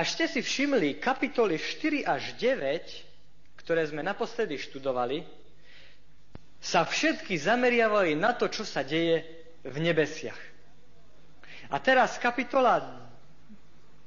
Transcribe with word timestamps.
Až 0.00 0.16
ste 0.16 0.32
si 0.32 0.40
všimli 0.40 0.96
kapitoly 0.96 1.60
4 1.60 2.08
až 2.08 2.32
9, 2.40 3.60
ktoré 3.60 3.84
sme 3.84 4.00
naposledy 4.00 4.56
študovali, 4.56 5.28
sa 6.56 6.88
všetky 6.88 7.36
zameriavali 7.36 8.16
na 8.16 8.32
to, 8.32 8.48
čo 8.48 8.64
sa 8.64 8.80
deje 8.80 9.20
v 9.60 9.76
nebesiach. 9.76 10.40
A 11.68 11.76
teraz 11.84 12.16
kapitola 12.16 12.80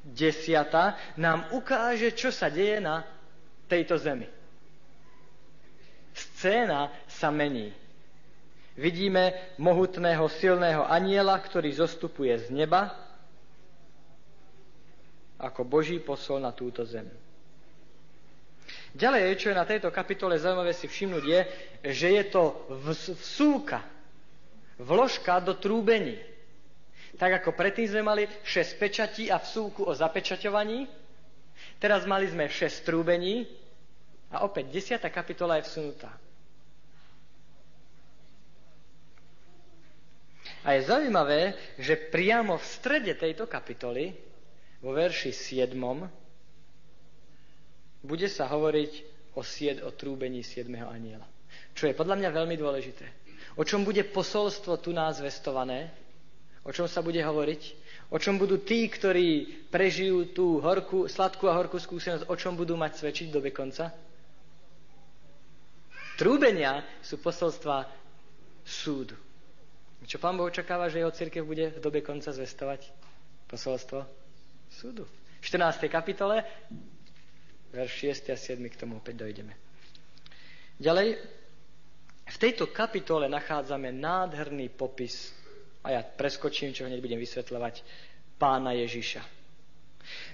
10 0.01 1.21
nám 1.21 1.53
ukáže, 1.53 2.09
čo 2.17 2.33
sa 2.33 2.49
deje 2.49 2.81
na 2.81 3.05
tejto 3.69 3.93
zemi. 4.01 4.25
Scéna 6.17 6.89
sa 7.05 7.29
mení. 7.29 7.69
Vidíme 8.73 9.53
mohutného, 9.61 10.25
silného 10.41 10.89
aniela, 10.89 11.37
ktorý 11.37 11.69
zostupuje 11.77 12.33
z 12.41 12.49
neba 12.49 13.02
ako 15.43 15.67
Boží 15.67 15.99
posol 15.99 16.39
na 16.39 16.55
túto 16.55 16.87
zem. 16.87 17.05
Ďalej, 18.95 19.35
čo 19.41 19.49
je 19.51 19.59
na 19.59 19.67
tejto 19.67 19.89
kapitole 19.91 20.39
zaujímavé 20.39 20.71
si 20.71 20.87
všimnúť, 20.87 21.23
je, 21.25 21.39
že 21.91 22.07
je 22.13 22.23
to 22.29 22.43
vsúka, 22.85 23.83
vložka 24.79 25.41
do 25.43 25.57
trúbení. 25.57 26.15
Tak 27.17 27.43
ako 27.43 27.53
predtým 27.53 27.89
sme 27.89 28.01
mali 28.05 28.23
6 28.45 28.81
pečatí 28.81 29.27
a 29.27 29.37
vsúku 29.37 29.83
o 29.85 29.93
zapečaťovaní, 29.93 30.87
teraz 31.77 32.05
mali 32.07 32.29
sme 32.29 32.47
6 32.47 32.87
trúbení 32.87 33.45
a 34.31 34.45
opäť 34.45 34.97
10. 34.97 35.01
kapitola 35.09 35.59
je 35.61 35.67
vsunutá. 35.67 36.09
A 40.63 40.79
je 40.79 40.87
zaujímavé, 40.87 41.41
že 41.75 41.99
priamo 41.99 42.55
v 42.55 42.65
strede 42.65 43.13
tejto 43.19 43.51
kapitoly 43.51 44.15
vo 44.83 44.91
verši 44.91 45.31
7. 45.31 45.71
bude 48.03 48.27
sa 48.27 48.51
hovoriť 48.51 48.91
o, 49.39 49.41
sied, 49.41 49.79
o 49.79 49.95
trúbení 49.95 50.43
7. 50.43 50.67
aniela. 50.83 51.23
Čo 51.71 51.87
je 51.87 51.95
podľa 51.95 52.19
mňa 52.19 52.29
veľmi 52.35 52.55
dôležité. 52.59 53.07
O 53.55 53.63
čom 53.63 53.87
bude 53.87 54.03
posolstvo 54.03 54.83
tu 54.83 54.91
nás 54.91 55.23
zvestované? 55.23 55.87
O 56.67 56.75
čom 56.75 56.85
sa 56.91 56.99
bude 56.99 57.23
hovoriť? 57.23 57.61
O 58.11 58.19
čom 58.19 58.35
budú 58.35 58.59
tí, 58.59 58.91
ktorí 58.91 59.63
prežijú 59.71 60.35
tú 60.35 60.59
horkú, 60.59 61.07
sladkú 61.07 61.47
a 61.47 61.57
horkú 61.57 61.79
skúsenosť, 61.79 62.27
o 62.27 62.35
čom 62.35 62.59
budú 62.59 62.75
mať 62.75 62.99
svedčiť 62.99 63.27
do 63.31 63.39
konca? 63.55 63.89
Trúbenia 66.19 66.85
sú 67.01 67.17
posolstva 67.17 67.89
súdu. 68.61 69.17
Čo 70.03 70.19
pán 70.19 70.35
Boh 70.35 70.51
očakáva, 70.51 70.91
že 70.91 70.99
jeho 70.99 71.15
církev 71.15 71.41
bude 71.47 71.73
v 71.73 71.79
dobe 71.79 72.03
konca 72.03 72.29
zvestovať? 72.29 72.91
Posolstvo 73.47 74.22
súdu. 74.73 75.05
V 75.39 75.45
14. 75.45 75.85
kapitole, 75.85 76.41
verš 77.69 77.93
6 78.25 78.33
a 78.33 78.37
7, 78.37 78.57
k 78.69 78.79
tomu 78.79 78.97
opäť 78.97 79.21
dojdeme. 79.21 79.53
Ďalej, 80.81 81.07
v 82.23 82.37
tejto 82.41 82.73
kapitole 82.73 83.29
nachádzame 83.29 83.93
nádherný 83.93 84.73
popis, 84.73 85.29
a 85.83 85.99
ja 85.99 86.01
preskočím, 86.01 86.73
čo 86.73 86.87
hneď 86.87 87.03
budem 87.03 87.19
vysvetľovať, 87.21 87.83
pána 88.39 88.73
Ježiša. 88.73 89.21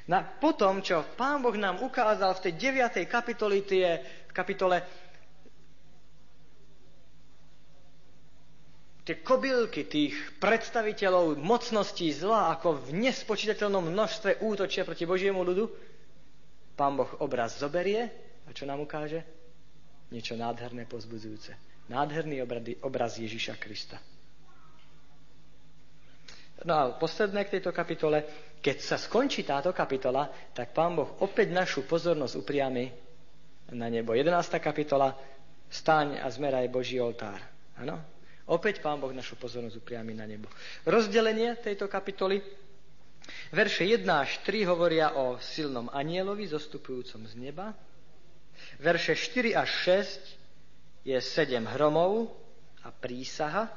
Na, 0.10 0.26
potom, 0.26 0.82
čo 0.82 1.06
pán 1.14 1.46
Boh 1.46 1.54
nám 1.54 1.86
ukázal 1.86 2.34
v 2.38 2.44
tej 2.50 2.54
9. 2.74 3.06
kapitole, 3.06 3.62
tie, 3.62 4.02
kapitole 4.34 4.82
tie 9.10 9.26
kobylky 9.26 9.90
tých 9.90 10.14
predstaviteľov 10.38 11.34
mocností 11.42 12.14
zla, 12.14 12.54
ako 12.54 12.78
v 12.86 13.10
nespočítateľnom 13.10 13.90
množstve 13.90 14.46
útočia 14.46 14.86
proti 14.86 15.10
Božiemu 15.10 15.42
ľudu, 15.42 15.66
pán 16.78 16.94
Boh 16.94 17.10
obraz 17.18 17.58
zoberie 17.58 18.06
a 18.46 18.54
čo 18.54 18.70
nám 18.70 18.86
ukáže? 18.86 19.26
Niečo 20.14 20.38
nádherné, 20.38 20.86
pozbudzujúce. 20.86 21.58
Nádherný 21.90 22.46
obraz 22.86 23.18
Ježiša 23.18 23.58
Krista. 23.58 23.98
No 26.70 26.74
a 26.78 26.84
posledné 26.94 27.50
k 27.50 27.58
tejto 27.58 27.74
kapitole, 27.74 28.30
keď 28.62 28.78
sa 28.78 28.98
skončí 29.02 29.42
táto 29.42 29.74
kapitola, 29.74 30.30
tak 30.54 30.70
pán 30.70 30.94
Boh 30.94 31.18
opäť 31.26 31.50
našu 31.50 31.82
pozornosť 31.90 32.38
upriami 32.38 32.94
na 33.74 33.90
nebo. 33.90 34.14
11. 34.14 34.38
kapitola, 34.62 35.18
stáň 35.66 36.22
a 36.22 36.30
zmeraj 36.30 36.70
Boží 36.70 37.02
oltár. 37.02 37.42
Áno? 37.74 38.19
Opäť 38.50 38.82
Pán 38.82 38.98
Boh 38.98 39.14
našu 39.14 39.38
pozornosť 39.38 39.78
upriami 39.78 40.18
na 40.18 40.26
nebo. 40.26 40.50
Rozdelenie 40.90 41.54
tejto 41.62 41.86
kapitoly. 41.86 42.42
Verše 43.54 43.86
1 43.86 44.10
až 44.10 44.42
3 44.42 44.66
hovoria 44.66 45.14
o 45.14 45.38
silnom 45.38 45.86
anielovi 45.94 46.50
zostupujúcom 46.50 47.30
z 47.30 47.34
neba. 47.38 47.78
Verše 48.82 49.14
4 49.14 49.54
až 49.54 49.70
6 51.06 51.06
je 51.06 51.18
7 51.22 51.62
hromov 51.78 52.34
a 52.82 52.90
prísaha. 52.90 53.70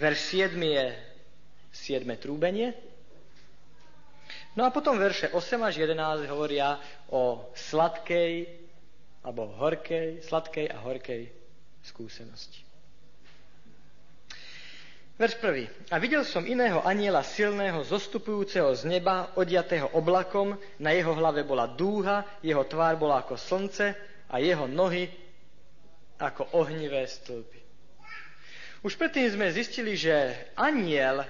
Verš 0.00 0.48
7 0.48 0.56
je 0.56 0.86
7 1.68 2.08
trúbenie. 2.16 2.72
No 4.56 4.64
a 4.64 4.72
potom 4.72 4.96
verše 4.96 5.28
8 5.28 5.68
až 5.68 5.84
11 5.84 6.32
hovoria 6.32 6.80
o 7.12 7.52
sladkej 7.52 8.48
alebo 9.20 9.52
horkej, 9.60 10.24
sladkej 10.24 10.72
a 10.72 10.80
horkej 10.80 11.28
skúsenosti. 11.84 12.63
Verš 15.14 15.38
prvý. 15.38 15.70
A 15.94 16.02
videl 16.02 16.26
som 16.26 16.42
iného 16.42 16.82
aniela 16.82 17.22
silného, 17.22 17.86
zostupujúceho 17.86 18.74
z 18.74 18.82
neba, 18.90 19.30
odiatého 19.38 19.94
oblakom, 19.94 20.58
na 20.82 20.90
jeho 20.90 21.14
hlave 21.14 21.46
bola 21.46 21.70
dúha, 21.70 22.26
jeho 22.42 22.66
tvár 22.66 22.98
bola 22.98 23.22
ako 23.22 23.38
slnce 23.38 23.94
a 24.26 24.42
jeho 24.42 24.66
nohy 24.66 25.06
ako 26.18 26.58
ohnivé 26.58 27.06
stĺpy. 27.06 27.62
Už 28.82 28.98
predtým 28.98 29.30
sme 29.30 29.54
zistili, 29.54 29.94
že 29.94 30.34
aniel, 30.58 31.22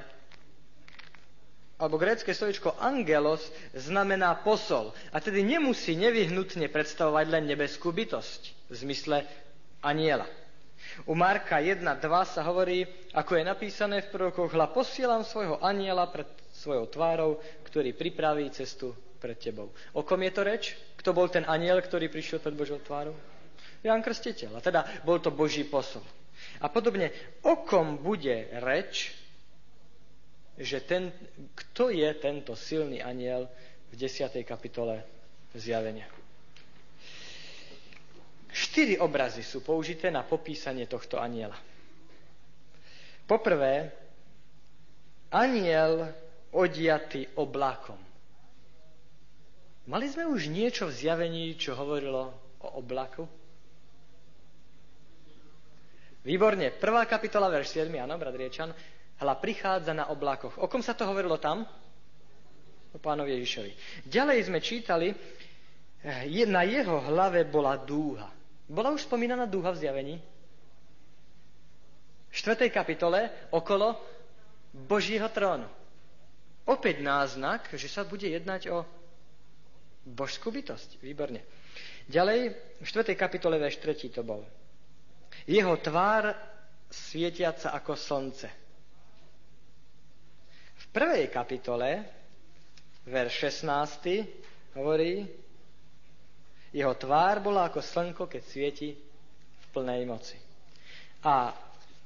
alebo 1.77 2.01
grécke 2.01 2.33
slovičko 2.33 2.81
angelos, 2.81 3.45
znamená 3.77 4.41
posol. 4.41 4.97
A 5.13 5.21
tedy 5.21 5.45
nemusí 5.45 5.93
nevyhnutne 5.93 6.73
predstavovať 6.73 7.27
len 7.29 7.45
nebeskú 7.53 7.93
bytosť 7.93 8.73
v 8.73 8.75
zmysle 8.75 9.17
aniela. 9.85 10.25
U 11.09 11.13
Marka 11.19 11.59
1.2 11.59 11.83
sa 12.29 12.41
hovorí, 12.47 12.87
ako 13.13 13.37
je 13.37 13.45
napísané 13.45 13.97
v 14.05 14.11
prorokoch, 14.15 14.53
hla 14.55 14.71
posielam 14.71 15.27
svojho 15.27 15.59
aniela 15.61 16.07
pred 16.09 16.29
svojou 16.55 16.87
tvárou, 16.87 17.43
ktorý 17.67 17.93
pripraví 17.93 18.49
cestu 18.55 18.95
pred 19.19 19.37
tebou. 19.37 19.73
O 19.97 20.07
kom 20.07 20.21
je 20.23 20.33
to 20.33 20.43
reč? 20.45 20.65
Kto 21.01 21.17
bol 21.17 21.29
ten 21.29 21.45
aniel, 21.45 21.81
ktorý 21.81 22.09
prišiel 22.09 22.41
pred 22.41 22.55
Božou 22.57 22.81
tvárou? 22.81 23.17
Jan 23.85 24.01
Krstiteľ. 24.01 24.57
A 24.57 24.61
teda 24.65 24.81
bol 25.05 25.21
to 25.21 25.29
Boží 25.29 25.69
posol. 25.69 26.05
A 26.61 26.73
podobne, 26.73 27.13
o 27.45 27.65
kom 27.65 28.01
bude 28.01 28.49
reč, 28.65 29.13
že 30.57 30.81
ten, 30.81 31.11
kto 31.53 31.91
je 31.91 32.09
tento 32.17 32.55
silný 32.55 33.03
aniel 33.03 33.51
v 33.91 33.95
10. 33.99 34.31
kapitole 34.47 35.03
zjavenia? 35.53 36.07
Štyri 38.55 38.95
obrazy 39.03 39.43
sú 39.43 39.67
použité 39.67 40.15
na 40.15 40.23
popísanie 40.23 40.87
tohto 40.87 41.19
aniela. 41.19 41.59
Poprvé, 43.27 43.91
aniel 45.35 46.15
odiatý 46.55 47.27
oblakom. 47.35 47.99
Mali 49.91 50.07
sme 50.07 50.31
už 50.31 50.55
niečo 50.55 50.87
v 50.87 50.97
zjavení, 50.97 51.59
čo 51.59 51.75
hovorilo 51.75 52.31
o 52.63 52.69
oblaku? 52.79 53.27
Výborne. 56.25 56.73
Prvá 56.79 57.05
kapitola, 57.11 57.51
verš 57.51 57.85
7, 57.85 57.91
áno, 58.01 58.17
brat 58.17 58.39
Riečan. 58.39 58.71
Hla 59.19 59.35
prichádza 59.37 59.93
na 59.93 60.09
oblakoch. 60.15 60.57
O 60.63 60.71
kom 60.71 60.81
sa 60.81 60.97
to 60.97 61.05
hovorilo 61.05 61.37
tam? 61.37 61.67
O 62.95 62.99
pánovi 63.03 63.35
Ježišovi. 63.37 63.73
Ďalej 64.09 64.39
sme 64.47 64.59
čítali, 64.63 65.11
eh, 65.11 66.47
na 66.49 66.63
jeho 66.65 67.03
hlave 67.03 67.45
bola 67.45 67.77
dúha. 67.77 68.34
Bola 68.69 68.91
už 68.91 69.05
spomínaná 69.05 69.45
dúha 69.45 69.71
v 69.73 69.81
zjavení? 69.85 70.17
V 72.29 72.35
4. 72.35 72.71
kapitole 72.73 73.31
okolo 73.53 73.95
Božího 74.75 75.29
trónu. 75.29 75.69
Opäť 76.65 77.05
náznak, 77.05 77.69
že 77.77 77.93
sa 77.93 78.03
bude 78.09 78.25
jednať 78.25 78.73
o 78.73 78.83
božskú 80.09 80.49
bytosť. 80.49 80.99
Výborne. 81.05 81.45
Ďalej, 82.09 82.41
v 82.81 82.87
4. 82.89 83.13
kapitole 83.15 83.61
verš 83.61 83.81
3 83.85 84.17
to 84.17 84.23
bol. 84.25 84.41
Jeho 85.45 85.77
tvár 85.77 86.33
svietiaca 86.89 87.77
ako 87.77 87.93
slnce. 87.97 88.49
V 90.75 90.85
prvej 90.89 91.29
kapitole, 91.29 92.05
verš 93.05 93.53
16, 93.63 94.81
hovorí, 94.81 95.44
jeho 96.75 96.95
tvár 96.99 97.39
bola 97.39 97.71
ako 97.71 97.79
slnko, 97.79 98.27
keď 98.27 98.43
svieti 98.43 98.91
v 98.91 99.67
plnej 99.71 100.03
moci. 100.03 100.35
A 101.23 101.55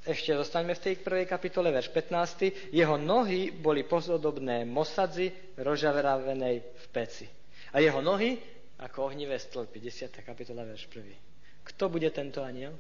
ešte 0.05 0.37
zostaňme 0.37 0.77
v 0.77 0.85
tej 0.85 0.95
prvej 1.01 1.27
kapitole, 1.27 1.73
verš 1.73 1.89
15. 1.91 2.73
Jeho 2.77 2.97
nohy 3.01 3.51
boli 3.51 3.83
pozodobné 3.89 4.69
mosadzi 4.69 5.33
rožaveravenej 5.57 6.57
v 6.61 6.87
peci. 6.93 7.25
A 7.73 7.81
jeho 7.81 8.05
nohy 8.05 8.37
ako 8.79 9.11
ohnivé 9.11 9.41
stĺpy. 9.41 9.81
10. 9.81 10.21
kapitola, 10.23 10.69
verš 10.69 10.87
1. 10.93 11.65
Kto 11.65 11.89
bude 11.89 12.09
tento 12.13 12.45
aniel? 12.45 12.77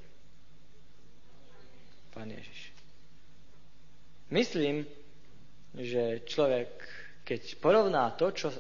Pán 2.12 2.28
Ježiš. 2.32 2.72
Myslím, 4.28 4.84
že 5.72 6.24
človek, 6.28 6.68
keď 7.24 7.42
porovná 7.60 8.12
to, 8.16 8.32
čo 8.32 8.52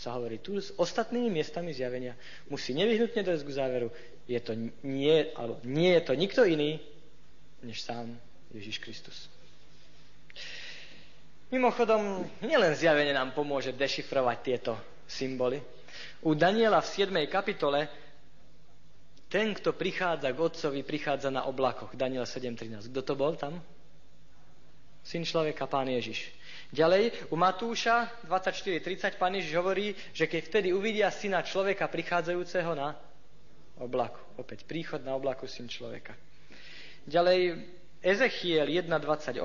sa 0.00 0.16
hovorí 0.16 0.40
tu 0.40 0.56
s 0.56 0.72
ostatnými 0.80 1.28
miestami 1.28 1.76
zjavenia, 1.76 2.16
musí 2.48 2.72
nevyhnutne 2.72 3.20
dojsť 3.20 3.44
k 3.44 3.52
záveru, 3.52 3.88
je 4.24 4.40
to 4.40 4.56
nie, 4.88 5.28
alebo 5.36 5.60
nie 5.68 5.92
je 5.92 6.02
to 6.08 6.12
nikto 6.16 6.40
iný, 6.48 6.80
než 7.60 7.84
sám 7.84 8.16
Ježiš 8.56 8.80
Kristus. 8.80 9.28
Mimochodom, 11.52 12.24
nielen 12.40 12.72
zjavenie 12.72 13.12
nám 13.12 13.36
pomôže 13.36 13.76
dešifrovať 13.76 14.38
tieto 14.40 14.72
symboly. 15.04 15.60
U 16.24 16.32
Daniela 16.32 16.80
v 16.80 16.88
7. 16.88 17.12
kapitole 17.28 17.90
ten, 19.30 19.52
kto 19.52 19.76
prichádza 19.76 20.32
k 20.32 20.38
Otcovi, 20.42 20.80
prichádza 20.82 21.28
na 21.28 21.44
oblakoch. 21.44 21.94
Daniel 21.94 22.24
7.13. 22.24 22.88
Kto 22.90 23.02
to 23.02 23.14
bol 23.14 23.36
tam? 23.36 23.60
Syn 25.04 25.22
človeka, 25.22 25.70
pán 25.70 25.86
Ježiš. 25.86 26.34
Ďalej, 26.70 27.34
u 27.34 27.36
Matúša 27.36 28.22
24.30 28.30 29.18
pán 29.18 29.34
Ježiš 29.34 29.58
hovorí, 29.58 29.90
že 30.14 30.30
keď 30.30 30.42
vtedy 30.46 30.68
uvidia 30.70 31.10
syna 31.10 31.42
človeka 31.42 31.90
prichádzajúceho 31.90 32.78
na 32.78 32.94
oblaku. 33.82 34.22
Opäť 34.38 34.62
príchod 34.70 35.02
na 35.02 35.18
oblaku 35.18 35.50
syn 35.50 35.66
človeka. 35.66 36.14
Ďalej, 37.10 37.58
Ezechiel 37.98 38.70
1.28 38.70 39.42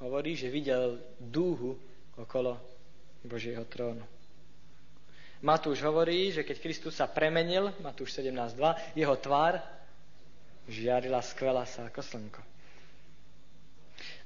hovorí, 0.00 0.32
že 0.40 0.48
videl 0.48 0.96
dúhu 1.20 1.76
okolo 2.16 2.56
Božieho 3.28 3.68
trónu. 3.68 4.08
Matúš 5.44 5.84
hovorí, 5.86 6.34
že 6.34 6.42
keď 6.42 6.56
Kristus 6.58 6.98
sa 6.98 7.06
premenil, 7.06 7.70
Matúš 7.84 8.18
17.2, 8.18 8.96
jeho 8.98 9.14
tvár 9.20 9.62
žiarila 10.66 11.22
skvela 11.22 11.62
sa 11.68 11.86
ako 11.86 12.00
slnko. 12.02 12.42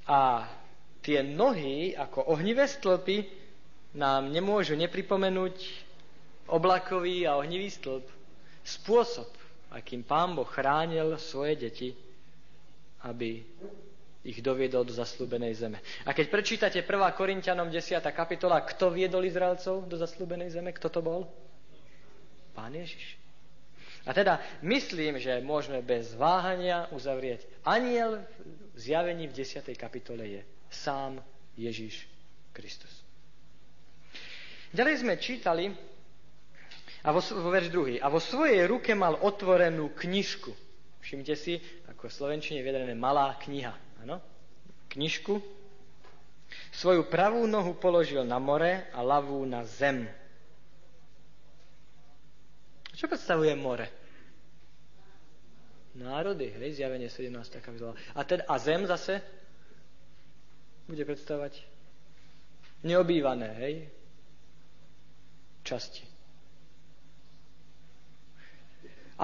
A 0.09 0.49
tie 1.03 1.19
nohy 1.21 1.91
ako 1.93 2.31
ohnivé 2.31 2.63
stĺpy 2.63 3.27
nám 3.99 4.31
nemôžu 4.31 4.73
nepripomenúť 4.79 5.55
oblakový 6.49 7.27
a 7.27 7.37
ohnivý 7.37 7.69
stĺp. 7.69 8.07
Spôsob, 8.63 9.27
akým 9.75 10.07
Pán 10.07 10.33
Boh 10.33 10.47
chránil 10.47 11.19
svoje 11.19 11.59
deti, 11.59 11.89
aby 13.03 13.43
ich 14.23 14.39
doviedol 14.39 14.87
do 14.87 14.95
zaslúbenej 14.95 15.51
zeme. 15.59 15.83
A 16.07 16.15
keď 16.15 16.31
prečítate 16.31 16.79
1. 16.79 16.87
Korintianom 17.19 17.67
10. 17.67 17.99
kapitola, 18.15 18.63
kto 18.63 18.95
viedol 18.95 19.27
Izraelcov 19.27 19.83
do 19.83 19.99
zaslúbenej 19.99 20.55
zeme, 20.55 20.71
kto 20.71 20.87
to 20.87 21.03
bol? 21.03 21.27
Pán 22.55 22.71
Ježiš. 22.71 23.19
A 24.07 24.15
teda 24.15 24.39
myslím, 24.63 25.19
že 25.19 25.43
môžeme 25.43 25.83
bez 25.83 26.15
váhania 26.15 26.87
uzavrieť. 26.95 27.43
Aniel 27.67 28.23
v 28.75 28.79
zjavení 28.79 29.27
v 29.27 29.35
10. 29.35 29.63
kapitole 29.75 30.39
je 30.39 30.41
sám 30.73 31.21
Ježiš 31.53 32.09
Kristus. 32.51 32.91
Ďalej 34.73 35.05
sme 35.05 35.21
čítali 35.21 35.69
a 37.05 37.09
vo, 37.13 37.21
vo 37.21 37.49
verš 37.53 37.69
druhý. 37.69 38.01
A 38.01 38.09
vo 38.09 38.17
svojej 38.17 38.65
ruke 38.65 38.97
mal 38.97 39.21
otvorenú 39.21 39.93
knižku. 39.93 40.49
Všimte 41.03 41.35
si, 41.37 41.61
ako 41.91 42.09
v 42.09 42.15
Slovenčine 42.15 42.57
je 42.59 42.65
vyjadrené 42.65 42.95
malá 42.97 43.37
kniha. 43.43 43.75
Ano? 44.01 44.17
Knižku. 44.89 45.37
Svoju 46.73 47.05
pravú 47.05 47.45
nohu 47.45 47.77
položil 47.77 48.25
na 48.25 48.41
more 48.41 48.89
a 48.89 48.99
ľavú 49.03 49.45
na 49.45 49.61
zem. 49.67 50.09
Čo 52.93 53.09
predstavuje 53.09 53.53
more? 53.57 53.89
Národy, 55.93 56.49
hej, 56.49 56.81
zjavenie 56.81 57.09
17. 57.09 57.61
kapitola. 57.61 57.93
A, 58.17 58.25
teda, 58.25 58.49
a 58.49 58.57
zem 58.57 58.89
zase? 58.89 59.21
Bude 60.87 61.03
predstavovať 61.07 61.63
neobývané, 62.83 63.49
hej, 63.63 63.75
časti. 65.63 66.03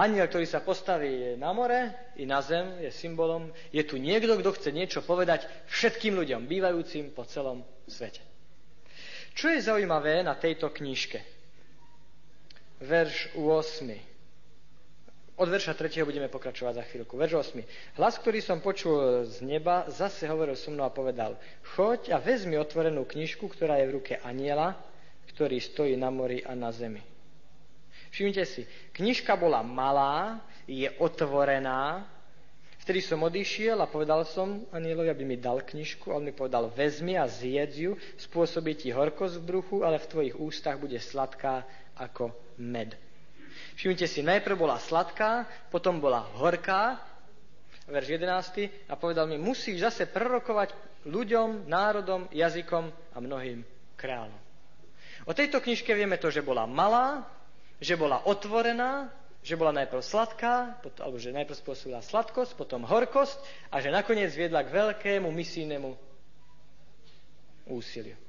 Aniel, 0.00 0.30
ktorý 0.30 0.46
sa 0.46 0.64
postaví 0.64 1.36
na 1.36 1.50
more 1.52 2.14
i 2.16 2.24
na 2.24 2.40
zem, 2.40 2.78
je 2.80 2.94
symbolom. 2.94 3.50
Je 3.74 3.82
tu 3.84 3.98
niekto, 3.98 4.38
kto 4.38 4.56
chce 4.56 4.70
niečo 4.72 5.04
povedať 5.04 5.44
všetkým 5.68 6.16
ľuďom, 6.16 6.46
bývajúcim 6.46 7.12
po 7.12 7.26
celom 7.26 7.66
svete. 7.90 8.22
Čo 9.34 9.50
je 9.50 9.60
zaujímavé 9.60 10.22
na 10.22 10.38
tejto 10.38 10.70
knižke? 10.70 11.20
Verš 12.80 13.36
8. 13.36 14.09
Od 15.40 15.48
verša 15.48 15.72
3. 15.72 16.04
budeme 16.04 16.28
pokračovať 16.28 16.74
za 16.76 16.84
chvíľku. 16.84 17.16
Verš 17.16 17.56
8. 17.56 17.96
Hlas, 17.96 18.20
ktorý 18.20 18.44
som 18.44 18.60
počul 18.60 19.24
z 19.24 19.40
neba, 19.40 19.88
zase 19.88 20.28
hovoril 20.28 20.52
so 20.52 20.68
mnou 20.68 20.84
a 20.84 20.92
povedal, 20.92 21.40
choď 21.72 22.12
a 22.12 22.20
vezmi 22.20 22.60
otvorenú 22.60 23.08
knižku, 23.08 23.48
ktorá 23.48 23.80
je 23.80 23.88
v 23.88 23.94
ruke 23.96 24.14
aniela, 24.20 24.76
ktorý 25.32 25.56
stojí 25.56 25.96
na 25.96 26.12
mori 26.12 26.44
a 26.44 26.52
na 26.52 26.68
zemi. 26.76 27.00
Všimnite 28.12 28.44
si, 28.44 28.68
knižka 28.92 29.32
bola 29.40 29.64
malá, 29.64 30.44
je 30.68 30.92
otvorená, 31.00 32.04
Vtedy 32.80 33.04
som 33.04 33.20
odišiel 33.20 33.76
a 33.76 33.92
povedal 33.92 34.24
som 34.24 34.64
anielovi, 34.72 35.12
aby 35.12 35.22
mi 35.28 35.36
dal 35.36 35.60
knižku. 35.60 36.16
On 36.16 36.24
mi 36.24 36.32
povedal, 36.32 36.72
vezmi 36.72 37.12
a 37.12 37.28
zjedz 37.28 37.74
ju, 37.76 37.92
spôsobí 38.16 38.72
ti 38.72 38.88
horkosť 38.88 39.36
v 39.36 39.46
bruchu, 39.46 39.76
ale 39.84 40.00
v 40.00 40.08
tvojich 40.08 40.36
ústach 40.40 40.80
bude 40.80 40.96
sladká 40.96 41.68
ako 41.92 42.32
med. 42.56 42.96
Všimnite 43.80 44.12
si, 44.12 44.20
najprv 44.20 44.60
bola 44.60 44.76
sladká, 44.76 45.48
potom 45.72 46.04
bola 46.04 46.20
horká, 46.36 47.00
verš 47.88 48.12
11. 48.20 48.92
a 48.92 48.92
povedal 48.92 49.24
mi, 49.24 49.40
musíš 49.40 49.80
zase 49.80 50.04
prorokovať 50.04 50.76
ľuďom, 51.08 51.64
národom, 51.64 52.28
jazykom 52.28 52.92
a 52.92 53.16
mnohým 53.24 53.64
kráľom. 53.96 54.36
O 55.24 55.32
tejto 55.32 55.64
knižke 55.64 55.96
vieme 55.96 56.20
to, 56.20 56.28
že 56.28 56.44
bola 56.44 56.68
malá, 56.68 57.24
že 57.80 57.96
bola 57.96 58.20
otvorená, 58.28 59.08
že 59.40 59.56
bola 59.56 59.72
najprv 59.72 60.04
sladká, 60.04 60.76
alebo 61.00 61.16
že 61.16 61.32
najprv 61.32 61.56
spôsobila 61.56 62.04
sladkosť, 62.04 62.60
potom 62.60 62.84
horkosť 62.84 63.40
a 63.72 63.80
že 63.80 63.88
nakoniec 63.88 64.28
viedla 64.36 64.60
k 64.60 64.76
veľkému 64.76 65.32
misijnému 65.32 65.88
úsiliu. 67.72 68.20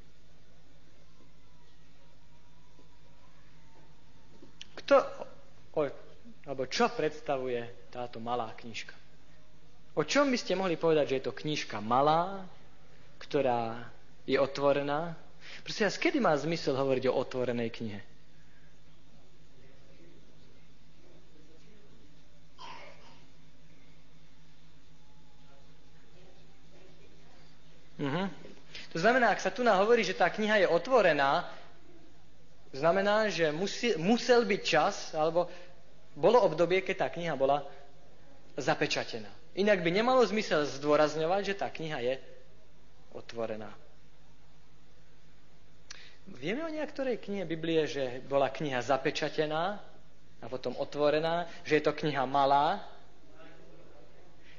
Kto 4.80 5.21
o, 5.74 5.82
alebo 6.44 6.64
čo 6.68 6.90
predstavuje 6.90 7.62
táto 7.90 8.20
malá 8.20 8.52
knižka. 8.56 8.96
O 9.94 10.08
čom 10.08 10.32
by 10.32 10.38
ste 10.40 10.56
mohli 10.56 10.80
povedať, 10.80 11.06
že 11.12 11.16
je 11.20 11.26
to 11.28 11.36
knižka 11.36 11.84
malá, 11.84 12.48
ktorá 13.20 13.92
je 14.24 14.40
otvorená? 14.40 15.16
Prosím 15.64 15.86
vás, 15.86 16.00
kedy 16.00 16.18
má 16.24 16.32
zmysel 16.38 16.80
hovoriť 16.80 17.12
o 17.12 17.18
otvorenej 17.20 17.70
knihe? 17.70 18.02
Mhm. 28.02 28.24
To 28.92 28.98
znamená, 29.00 29.30
ak 29.30 29.40
sa 29.40 29.54
tu 29.54 29.62
hovorí, 29.62 30.02
že 30.02 30.18
tá 30.18 30.26
kniha 30.28 30.66
je 30.66 30.68
otvorená, 30.68 31.46
znamená, 32.72 33.28
že 33.30 33.52
musí, 33.52 33.96
musel 34.00 34.48
byť 34.48 34.62
čas, 34.64 35.16
alebo 35.16 35.48
bolo 36.16 36.44
obdobie, 36.44 36.84
keď 36.84 36.96
tá 36.98 37.08
kniha 37.12 37.36
bola 37.36 37.64
zapečatená. 38.60 39.30
Inak 39.56 39.84
by 39.84 39.92
nemalo 39.92 40.24
zmysel 40.24 40.64
zdôrazňovať, 40.80 41.42
že 41.44 41.60
tá 41.60 41.68
kniha 41.68 42.00
je 42.00 42.14
otvorená. 43.12 43.72
Vieme 46.32 46.64
o 46.64 46.72
niektorej 46.72 47.20
knihe 47.20 47.44
Biblie, 47.44 47.84
že 47.84 48.24
bola 48.24 48.48
kniha 48.48 48.80
zapečatená 48.80 49.84
a 50.40 50.46
potom 50.48 50.72
otvorená, 50.80 51.52
že 51.68 51.80
je 51.80 51.84
to 51.84 51.92
kniha 51.92 52.24
malá. 52.24 52.80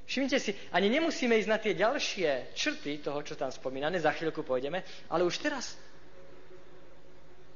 Všimnite 0.04 0.38
si, 0.42 0.52
ani 0.76 0.92
nemusíme 0.92 1.33
ísť 1.40 1.49
na 1.49 1.57
tie 1.57 1.73
ďalšie 1.73 2.52
črty 2.52 3.00
toho, 3.00 3.25
čo 3.25 3.38
tam 3.38 3.49
spomínané, 3.49 3.97
za 3.97 4.12
chvíľku 4.12 4.45
pôjdeme, 4.45 4.85
ale 5.09 5.25
už 5.25 5.40
teraz 5.40 5.81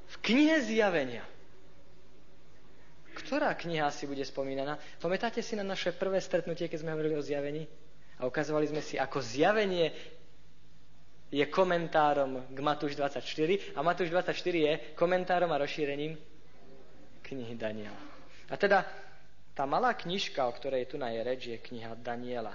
v 0.06 0.16
knihe 0.22 0.62
zjavenia. 0.62 1.24
Ktorá 3.16 3.56
kniha 3.56 3.88
si 3.90 4.04
bude 4.04 4.22
spomínaná? 4.22 4.76
Pamätáte 5.00 5.40
si 5.40 5.56
na 5.56 5.64
naše 5.64 5.96
prvé 5.96 6.20
stretnutie, 6.20 6.68
keď 6.68 6.84
sme 6.84 6.92
hovorili 6.92 7.16
o 7.16 7.24
zjavení? 7.24 7.64
A 8.20 8.28
ukazovali 8.28 8.68
sme 8.68 8.84
si, 8.84 9.00
ako 9.00 9.24
zjavenie 9.24 9.92
je 11.32 11.42
komentárom 11.48 12.52
k 12.52 12.58
Matúš 12.60 12.94
24 12.94 13.74
a 13.74 13.80
Matúš 13.82 14.12
24 14.12 14.30
je 14.52 14.72
komentárom 14.94 15.50
a 15.50 15.58
rozšírením 15.58 16.14
knihy 17.26 17.54
Daniela. 17.58 17.98
A 18.46 18.54
teda 18.54 18.86
tá 19.56 19.64
malá 19.66 19.96
knižka, 19.96 20.44
o 20.46 20.52
ktorej 20.54 20.86
tu 20.86 21.00
na 21.00 21.10
je 21.10 21.20
reč, 21.24 21.40
je 21.50 21.58
kniha 21.58 21.96
Daniela. 21.98 22.54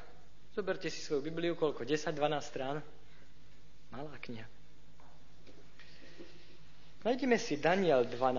Zoberte 0.54 0.88
si 0.88 1.02
svoju 1.02 1.26
Bibliu, 1.26 1.58
koľko? 1.58 1.84
10-12 1.84 2.16
strán? 2.46 2.78
Malá 3.92 4.16
kniha. 4.22 4.61
Najdeme 7.02 7.42
si 7.42 7.58
Daniel 7.58 8.06
12, 8.06 8.30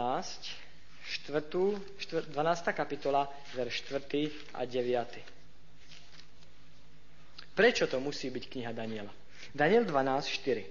4, 1.26 2.30
12. 2.30 2.70
kapitola, 2.70 3.26
verš 3.58 3.90
4. 3.90 4.54
a 4.54 4.62
9. 4.62 7.58
Prečo 7.58 7.90
to 7.90 7.98
musí 7.98 8.30
byť 8.30 8.44
kniha 8.46 8.70
Daniela? 8.70 9.10
Daniel 9.50 9.82
12, 9.82 10.46
4. 10.46 10.62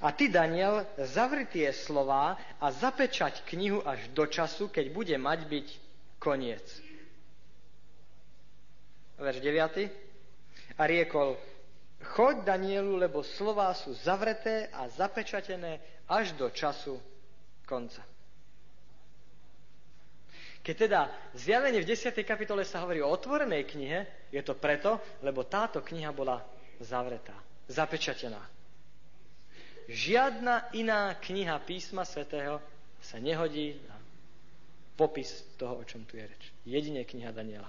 A 0.00 0.16
ty, 0.16 0.32
Daniel, 0.32 0.88
zavri 0.96 1.44
tie 1.44 1.76
slova 1.76 2.40
a 2.56 2.66
zapečať 2.72 3.44
knihu 3.52 3.84
až 3.84 4.08
do 4.16 4.24
času, 4.24 4.72
keď 4.72 4.88
bude 4.88 5.16
mať 5.20 5.44
byť 5.44 5.66
koniec. 6.16 6.64
Verš 9.20 9.44
9. 9.44 10.80
A 10.80 10.82
riekol, 10.88 11.36
choď 12.04 12.44
Danielu, 12.44 12.96
lebo 12.96 13.24
slová 13.24 13.72
sú 13.72 13.96
zavreté 13.96 14.68
a 14.70 14.86
zapečatené 14.88 15.80
až 16.08 16.36
do 16.36 16.52
času 16.52 17.00
konca. 17.64 18.04
Keď 20.64 20.76
teda 20.88 21.00
zjavenie 21.36 21.84
v 21.84 21.92
10. 21.92 22.16
kapitole 22.24 22.64
sa 22.64 22.80
hovorí 22.80 23.04
o 23.04 23.12
otvorenej 23.12 23.68
knihe, 23.68 24.30
je 24.32 24.40
to 24.40 24.56
preto, 24.56 24.96
lebo 25.20 25.44
táto 25.44 25.84
kniha 25.84 26.08
bola 26.08 26.40
zavretá, 26.80 27.36
zapečatená. 27.68 28.40
Žiadna 29.84 30.72
iná 30.72 31.12
kniha 31.20 31.60
písma 31.60 32.08
svätého 32.08 32.64
sa 33.04 33.20
nehodí 33.20 33.76
na 33.84 34.00
popis 34.96 35.44
toho, 35.60 35.76
o 35.76 35.84
čom 35.84 36.08
tu 36.08 36.16
je 36.16 36.24
reč. 36.24 36.42
Jedine 36.64 37.04
kniha 37.04 37.28
Daniela. 37.28 37.68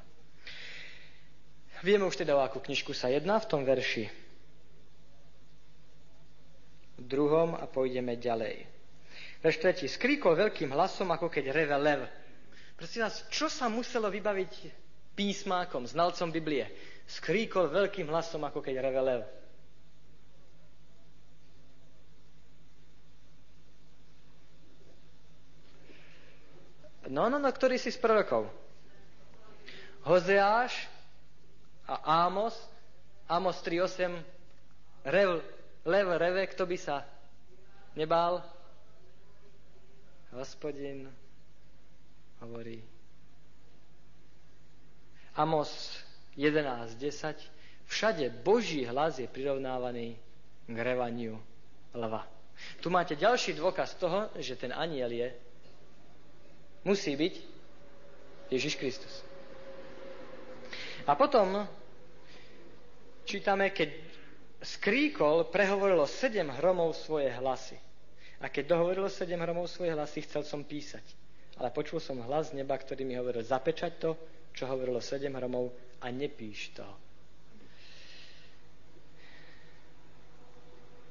Vieme 1.83 2.07
už 2.07 2.15
teda, 2.15 2.39
o 2.39 2.45
akú 2.47 2.63
knižku 2.63 2.95
sa 2.95 3.11
jedná 3.11 3.35
v 3.43 3.49
tom 3.51 3.67
verši 3.67 4.24
druhom 6.99 7.55
a 7.55 7.67
pôjdeme 7.67 8.15
ďalej. 8.15 8.65
Verš 9.43 9.57
3. 9.61 9.85
Skríkol 9.85 10.33
veľkým 10.33 10.73
hlasom, 10.73 11.11
ako 11.11 11.29
keď 11.29 11.53
reve 11.53 11.77
lev. 11.77 12.01
Prosím 12.75 13.07
vás, 13.07 13.23
čo 13.31 13.47
sa 13.47 13.71
muselo 13.71 14.11
vybaviť 14.11 14.73
písmákom, 15.15 15.87
znalcom 15.87 16.33
Biblie? 16.33 16.67
Skríkol 17.05 17.69
veľkým 17.69 18.09
hlasom, 18.09 18.43
ako 18.43 18.59
keď 18.59 18.75
reve 18.81 19.01
lev. 19.05 19.21
No, 27.05 27.29
no, 27.29 27.37
no, 27.37 27.49
ktorý 27.53 27.77
si 27.77 27.93
z 27.93 28.01
prorokov? 28.01 28.49
Hozeáš 30.09 30.73
a 31.85 32.25
Ámos, 32.25 32.57
Ámos 33.29 33.61
3.8, 33.61 34.09
rev, 35.05 35.37
lev, 35.85 36.07
reve, 36.17 36.47
kto 36.51 36.65
by 36.65 36.77
sa 36.77 37.05
nebál? 37.95 38.41
Hospodin 40.35 41.07
hovorí. 42.43 42.83
Amos 45.35 45.71
11.10. 46.35 47.39
Všade 47.85 48.29
Boží 48.43 48.83
hlas 48.83 49.19
je 49.21 49.29
prirovnávaný 49.29 50.17
k 50.67 50.77
revaniu 50.81 51.39
lva. 51.93 52.27
Tu 52.81 52.89
máte 52.89 53.15
ďalší 53.15 53.53
dôkaz 53.53 53.95
toho, 53.99 54.31
že 54.39 54.55
ten 54.55 54.71
aniel 54.71 55.11
je, 55.11 55.29
musí 56.87 57.13
byť 57.13 57.33
Ježiš 58.49 58.75
Kristus. 58.79 59.13
A 61.05 61.13
potom 61.13 61.67
čítame, 63.27 63.69
keď 63.69 64.04
skríkol, 64.65 65.47
prehovorilo 65.53 66.09
sedem 66.09 66.49
hromov 66.49 66.97
svoje 66.97 67.29
hlasy. 67.29 67.77
A 68.41 68.49
keď 68.49 68.75
dohovorilo 68.75 69.07
sedem 69.07 69.39
hromov 69.39 69.69
svoje 69.69 69.93
hlasy, 69.93 70.25
chcel 70.25 70.41
som 70.41 70.65
písať 70.65 71.25
ale 71.55 71.71
počul 71.71 72.03
som 72.03 72.19
hlas 72.19 72.51
z 72.51 72.59
neba, 72.59 72.75
ktorý 72.75 73.07
mi 73.07 73.15
hovoril, 73.15 73.43
zapečať 73.43 73.91
to, 73.99 74.11
čo 74.51 74.67
hovorilo 74.67 74.99
sedem 74.99 75.35
hromov 75.39 75.71
a 76.03 76.11
nepíš 76.11 76.75
to. 76.75 76.87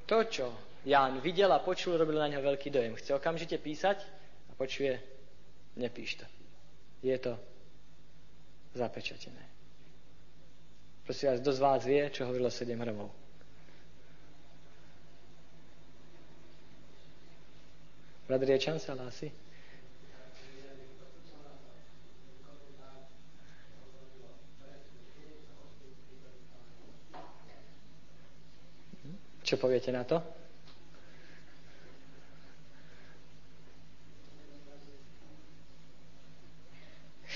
To, 0.05 0.21
čo 0.29 0.47
Ján 0.85 1.17
videl 1.17 1.49
a 1.49 1.65
počul, 1.65 1.97
robil 1.97 2.21
na 2.21 2.29
ňo 2.29 2.45
veľký 2.45 2.69
dojem. 2.69 2.93
Chce 2.93 3.17
okamžite 3.17 3.57
písať 3.57 4.05
a 4.45 4.51
počuje, 4.53 5.01
nepíš 5.81 6.21
to. 6.21 6.25
Je 7.01 7.17
to 7.17 7.33
zapečatené. 8.77 9.41
Prosím 11.09 11.33
vás, 11.33 11.41
kto 11.41 11.51
z 11.53 11.61
vás 11.61 11.81
vie, 11.89 12.05
čo 12.13 12.29
hovorilo 12.29 12.53
sedem 12.53 12.77
hromov? 12.85 13.24
Brat 18.25 18.41
Riečan 18.41 18.81
sa 18.81 18.97
hlási? 18.97 19.29
Čo 29.45 29.61
poviete 29.61 29.93
na 29.93 30.01
to? 30.01 30.17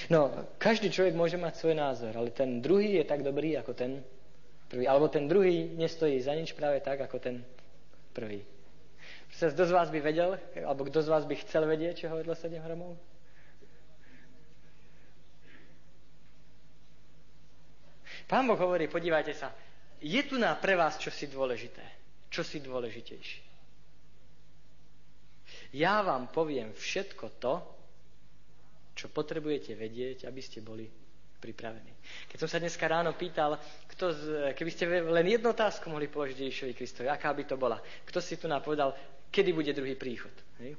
No, 0.10 0.34
každý 0.58 0.90
človek 0.90 1.14
môže 1.14 1.38
mať 1.38 1.62
svoj 1.62 1.78
názor, 1.78 2.18
ale 2.18 2.34
ten 2.34 2.66
druhý 2.66 2.98
je 2.98 3.06
tak 3.06 3.22
dobrý 3.22 3.54
ako 3.62 3.78
ten 3.78 4.02
prvý. 4.66 4.90
Alebo 4.90 5.06
ten 5.06 5.30
druhý 5.30 5.70
nestojí 5.78 6.18
za 6.18 6.34
nič 6.34 6.58
práve 6.58 6.82
tak, 6.82 6.98
ako 6.98 7.22
ten 7.22 7.46
prvý. 8.10 8.42
Proste, 9.30 9.54
kto 9.54 9.64
z 9.70 9.72
vás 9.72 9.90
by 9.94 10.00
vedel, 10.02 10.36
alebo 10.66 10.84
kto 10.90 11.06
z 11.06 11.10
vás 11.14 11.24
by 11.24 11.36
chcel 11.46 11.64
vedieť, 11.70 12.06
čo 12.06 12.12
hovorilo 12.12 12.34
7 12.34 12.50
hromov? 12.66 12.98
Pán 18.26 18.46
Boh 18.46 18.58
hovorí, 18.58 18.86
podívajte 18.86 19.34
sa, 19.34 19.54
je 20.02 20.22
tu 20.26 20.38
na 20.38 20.54
pre 20.54 20.78
vás 20.78 21.02
čosi 21.02 21.26
dôležité 21.30 22.00
čo 22.30 22.46
si 22.46 22.62
dôležitejší. 22.62 23.42
Ja 25.74 26.02
vám 26.06 26.30
poviem 26.30 26.74
všetko 26.74 27.26
to, 27.42 27.54
čo 28.94 29.10
potrebujete 29.10 29.74
vedieť, 29.74 30.30
aby 30.30 30.42
ste 30.42 30.62
boli 30.62 30.86
pripravení. 31.40 31.94
Keď 32.30 32.38
som 32.42 32.50
sa 32.50 32.62
dneska 32.62 32.86
ráno 32.86 33.14
pýtal, 33.16 33.58
kto 33.90 34.06
z, 34.12 34.22
keby 34.54 34.72
ste 34.74 34.86
len 34.90 35.26
jednu 35.30 35.54
otázku 35.54 35.88
mohli 35.90 36.10
položiť 36.10 36.38
Ježišovi 36.38 36.74
Kristovi, 36.74 37.08
aká 37.08 37.32
by 37.34 37.44
to 37.48 37.56
bola? 37.56 37.80
Kto 38.06 38.20
si 38.20 38.36
tu 38.36 38.50
napovedal, 38.50 38.94
kedy 39.32 39.54
bude 39.54 39.72
druhý 39.74 39.96
príchod? 39.96 40.34
Hej? 40.60 40.76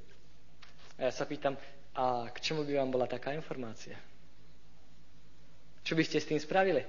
A 0.99 1.09
ja 1.09 1.13
sa 1.13 1.25
pýtam, 1.25 1.57
a 1.95 2.29
k 2.29 2.39
čomu 2.41 2.63
by 2.63 2.77
vám 2.77 2.91
bola 2.91 3.07
taká 3.07 3.33
informácia? 3.33 3.97
Čo 5.83 5.97
by 5.97 6.03
ste 6.05 6.21
s 6.21 6.29
tým 6.29 6.39
spravili? 6.39 6.85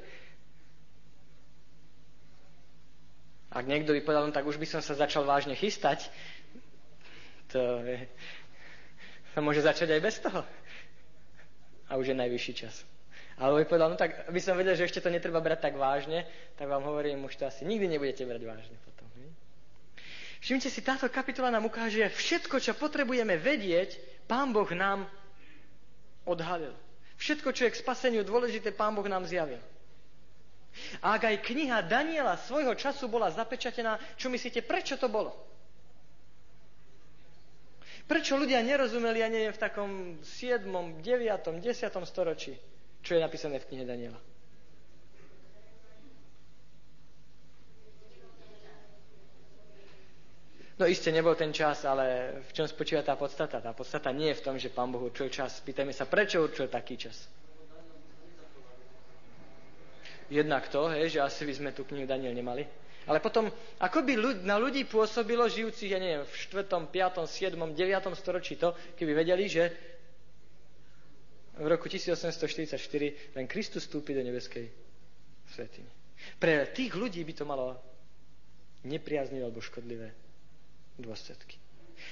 Ak 3.52 3.68
niekto 3.68 3.92
by 3.92 4.02
povedal, 4.04 4.28
no 4.28 4.36
tak 4.36 4.48
už 4.48 4.56
by 4.56 4.68
som 4.68 4.80
sa 4.80 4.96
začal 4.96 5.28
vážne 5.28 5.56
chystať, 5.60 6.08
to 7.52 7.60
je, 7.84 8.08
sa 9.36 9.40
môže 9.44 9.60
začať 9.60 9.92
aj 9.92 10.02
bez 10.02 10.16
toho. 10.24 10.42
A 11.92 12.00
už 12.00 12.12
je 12.12 12.16
najvyšší 12.16 12.54
čas. 12.56 12.88
Alebo 13.36 13.60
by 13.60 13.66
povedal, 13.68 13.90
no 13.92 13.98
tak 14.00 14.24
aby 14.30 14.40
som 14.40 14.56
vedel, 14.56 14.78
že 14.80 14.88
ešte 14.88 15.04
to 15.04 15.12
netreba 15.12 15.44
brať 15.44 15.68
tak 15.68 15.76
vážne, 15.76 16.24
tak 16.56 16.70
vám 16.70 16.86
hovorím, 16.86 17.28
už 17.28 17.36
to 17.36 17.44
asi 17.44 17.68
nikdy 17.68 17.92
nebudete 17.92 18.24
brať 18.24 18.44
vážne 18.46 18.78
potom. 18.88 19.01
Všimte 20.42 20.74
si, 20.74 20.82
táto 20.82 21.06
kapitola 21.06 21.54
nám 21.54 21.70
ukáže 21.70 22.10
všetko, 22.10 22.58
čo 22.58 22.74
potrebujeme 22.74 23.38
vedieť, 23.38 24.02
Pán 24.26 24.50
Boh 24.50 24.66
nám 24.74 25.06
odhalil. 26.26 26.74
Všetko, 27.22 27.54
čo 27.54 27.70
je 27.70 27.74
k 27.78 27.82
spaseniu 27.86 28.26
dôležité, 28.26 28.74
Pán 28.74 28.98
Boh 28.98 29.06
nám 29.06 29.30
zjavil. 29.30 29.62
A 31.06 31.14
ak 31.20 31.30
aj 31.30 31.46
kniha 31.46 31.86
Daniela 31.86 32.42
svojho 32.42 32.74
času 32.74 33.06
bola 33.06 33.30
zapečatená, 33.30 34.02
čo 34.18 34.34
myslíte, 34.34 34.66
prečo 34.66 34.98
to 34.98 35.12
bolo? 35.12 35.36
Prečo 38.10 38.34
ľudia 38.34 38.66
nerozumeli, 38.66 39.22
ja 39.22 39.30
neviem, 39.30 39.54
v 39.54 39.62
takom 39.62 39.92
7., 40.26 40.66
9., 40.66 41.06
10. 41.06 42.10
storočí, 42.10 42.58
čo 43.06 43.14
je 43.14 43.22
napísané 43.22 43.62
v 43.62 43.68
knihe 43.70 43.86
Daniela? 43.86 44.31
No 50.82 50.90
iste 50.90 51.14
nebol 51.14 51.38
ten 51.38 51.54
čas, 51.54 51.86
ale 51.86 52.42
v 52.42 52.52
čom 52.58 52.66
spočíva 52.66 53.06
tá 53.06 53.14
podstata? 53.14 53.62
Tá 53.62 53.70
podstata 53.70 54.10
nie 54.10 54.34
je 54.34 54.42
v 54.42 54.46
tom, 54.50 54.56
že 54.58 54.74
Pán 54.74 54.90
Boh 54.90 55.06
určil 55.06 55.30
čas. 55.30 55.62
Pýtajme 55.62 55.94
sa, 55.94 56.10
prečo 56.10 56.42
určil 56.42 56.74
taký 56.74 56.98
čas? 56.98 57.30
jednak 60.32 60.72
to, 60.72 60.88
hej, 60.88 61.20
že 61.20 61.20
asi 61.20 61.44
by 61.44 61.54
sme 61.54 61.70
tú 61.76 61.84
knihu 61.92 62.08
Daniel 62.08 62.32
nemali. 62.32 62.64
Ale 63.04 63.20
potom, 63.20 63.52
ako 63.84 64.00
by 64.08 64.14
na 64.48 64.56
ľudí 64.56 64.88
pôsobilo 64.88 65.44
žijúcich, 65.52 65.92
ja 65.92 66.00
neviem, 66.00 66.24
v 66.24 66.34
4., 66.56 66.72
5., 66.88 67.28
7., 67.28 67.60
9. 67.60 68.16
storočí 68.16 68.56
to, 68.56 68.72
keby 68.96 69.12
vedeli, 69.12 69.52
že 69.52 69.64
v 71.60 71.68
roku 71.68 71.92
1844 71.92 73.36
ten 73.36 73.46
Kristus 73.46 73.84
vstúpi 73.84 74.16
do 74.16 74.24
nebeskej 74.24 74.72
svetiny. 75.52 75.92
Pre 76.40 76.64
tých 76.72 76.96
ľudí 76.96 77.20
by 77.28 77.34
to 77.36 77.44
malo 77.44 77.76
nepriaznivé 78.88 79.44
alebo 79.44 79.60
škodlivé 79.60 80.31
dôsledky. 81.00 81.62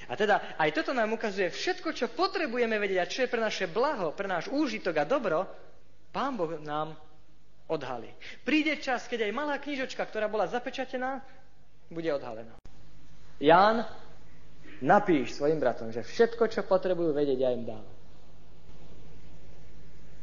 A 0.07 0.13
teda 0.15 0.55
aj 0.57 0.69
toto 0.71 0.93
nám 0.93 1.13
ukazuje 1.13 1.49
všetko, 1.49 1.93
čo 1.93 2.13
potrebujeme 2.13 2.77
vedieť 2.77 2.99
a 3.01 3.09
čo 3.09 3.19
je 3.25 3.31
pre 3.31 3.41
naše 3.41 3.65
blaho, 3.69 4.13
pre 4.13 4.29
náš 4.29 4.47
úžitok 4.49 5.01
a 5.01 5.05
dobro, 5.05 5.49
Pán 6.09 6.33
Boh 6.37 6.57
nám 6.61 6.97
odhalí. 7.69 8.09
Príde 8.41 8.81
čas, 8.81 9.05
keď 9.05 9.29
aj 9.29 9.33
malá 9.33 9.55
knižočka, 9.61 10.01
ktorá 10.09 10.25
bola 10.25 10.49
zapečatená, 10.49 11.21
bude 11.89 12.09
odhalená. 12.09 12.57
Ján, 13.37 13.85
napíš 14.81 15.37
svojim 15.37 15.61
bratom, 15.61 15.93
že 15.93 16.01
všetko, 16.01 16.49
čo 16.49 16.65
potrebujú 16.65 17.13
vedieť, 17.13 17.37
ja 17.37 17.53
im 17.53 17.65
dám. 17.65 17.85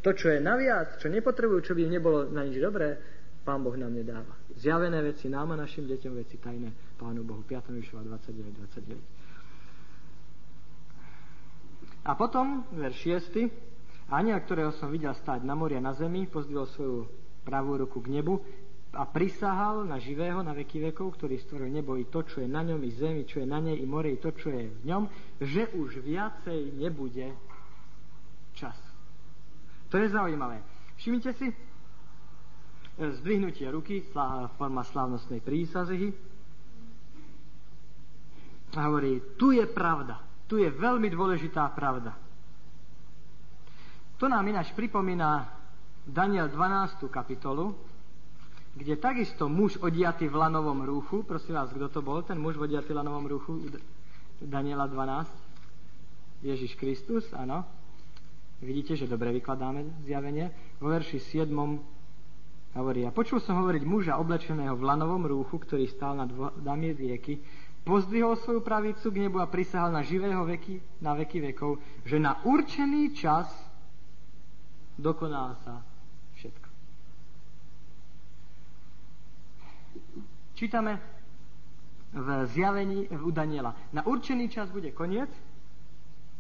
To, 0.03 0.11
čo 0.15 0.31
je 0.31 0.39
naviac, 0.39 1.03
čo 1.03 1.11
nepotrebujú, 1.11 1.61
čo 1.67 1.75
by 1.75 1.87
im 1.87 1.95
nebolo 1.99 2.31
na 2.31 2.47
nič 2.47 2.59
dobré, 2.63 2.99
Pán 3.47 3.63
Boh 3.63 3.75
nám 3.79 3.95
nedáva. 3.95 4.35
Zjavené 4.59 5.03
veci 5.07 5.31
nám 5.31 5.55
a 5.55 5.57
našim 5.59 5.87
deťom 5.87 6.13
veci 6.19 6.35
tajné 6.39 6.86
Pánu 6.97 7.23
Bohu. 7.25 7.45
5. 7.45 7.77
Ježišova 7.77 8.03
29, 8.09 8.57
29. 8.57 8.99
A 12.07 12.15
potom, 12.15 12.65
verš 12.73 12.97
6. 13.33 13.51
Ania, 14.07 14.39
ktorého 14.39 14.71
som 14.79 14.89
videl 14.95 15.11
stáť 15.13 15.43
na 15.43 15.59
mori 15.59 15.75
a 15.75 15.83
na 15.83 15.91
zemi, 15.91 16.31
pozdvihol 16.31 16.71
svoju 16.71 16.99
pravú 17.43 17.75
ruku 17.75 17.99
k 17.99 18.11
nebu 18.19 18.39
a 18.97 19.05
prisahal 19.05 19.85
na 19.85 19.99
živého 19.99 20.41
na 20.41 20.57
veky 20.57 20.81
vekov, 20.89 21.19
ktorý 21.19 21.37
stvoril 21.43 21.69
nebo 21.69 21.99
i 22.01 22.07
to, 22.09 22.23
čo 22.23 22.41
je 22.41 22.49
na 22.49 22.63
ňom, 22.63 22.81
i 22.87 22.91
zemi, 22.95 23.29
čo 23.29 23.43
je 23.43 23.47
na 23.47 23.61
nej, 23.61 23.77
i 23.77 23.85
more, 23.85 24.09
i 24.09 24.17
to, 24.17 24.33
čo 24.33 24.49
je 24.49 24.73
v 24.73 24.83
ňom, 24.89 25.05
že 25.43 25.69
už 25.75 26.01
viacej 26.01 26.73
nebude 26.79 27.35
čas. 28.57 28.79
To 29.93 30.01
je 30.01 30.09
zaujímavé. 30.09 30.65
Všimnite 30.97 31.31
si, 31.37 31.53
zdvihnutie 32.97 33.69
ruky, 33.69 34.01
forma 34.57 34.81
slávnostnej 34.87 35.45
prísazehy. 35.45 36.36
A 38.77 38.87
hovorí, 38.87 39.21
tu 39.41 39.51
je 39.57 39.65
pravda. 39.65 40.21
Tu 40.47 40.63
je 40.63 40.71
veľmi 40.71 41.09
dôležitá 41.11 41.67
pravda. 41.73 42.15
To 44.17 44.29
nám 44.29 44.47
ináč 44.49 44.73
pripomína 44.73 45.45
Daniel 46.07 46.49
12. 46.49 47.09
kapitolu, 47.13 47.77
kde 48.77 48.97
takisto 48.97 49.49
muž 49.49 49.77
odiatý 49.81 50.29
v 50.29 50.37
lanovom 50.37 50.85
rúchu, 50.85 51.25
prosím 51.25 51.57
vás, 51.57 51.73
kto 51.73 51.89
to 51.89 52.01
bol, 52.05 52.23
ten 52.23 52.37
muž 52.37 52.57
odiatý 52.57 52.93
v 52.93 53.01
lanovom 53.01 53.27
rúchu, 53.27 53.61
Daniela 54.41 54.87
12, 54.87 56.45
Ježiš 56.45 56.77
Kristus, 56.77 57.25
áno. 57.33 57.65
Vidíte, 58.61 58.97
že 58.97 59.09
dobre 59.09 59.33
vykladáme 59.37 60.05
zjavenie. 60.05 60.49
Vo 60.81 60.89
verši 60.89 61.21
7 61.21 61.53
hovorí, 62.77 63.09
a 63.09 63.13
počul 63.13 63.41
som 63.41 63.61
hovoriť 63.61 63.83
muža 63.85 64.21
oblečeného 64.21 64.77
v 64.77 64.85
lanovom 64.85 65.25
rúchu, 65.25 65.61
ktorý 65.61 65.89
stál 65.89 66.17
nad 66.17 66.29
vodami 66.29 66.93
rieky, 66.93 67.41
pozdvihol 67.87 68.35
svoju 68.37 68.61
pravicu 68.67 69.15
k 69.15 69.31
nebu 69.31 69.39
a 69.39 69.47
prisahal 69.47 69.95
na 69.95 70.03
živého 70.03 70.43
veky, 70.43 70.83
na 70.99 71.15
veky 71.15 71.39
vekov, 71.55 71.79
že 72.03 72.19
na 72.19 72.43
určený 72.43 73.15
čas 73.15 73.47
dokoná 74.99 75.55
sa 75.63 75.87
Čítame 80.57 81.01
v 82.17 82.47
zjavení 82.49 83.13
v 83.13 83.29
Daniela. 83.29 83.77
Na 83.93 84.07
určený 84.09 84.49
čas 84.49 84.73
bude 84.73 84.89
koniec, 84.91 85.29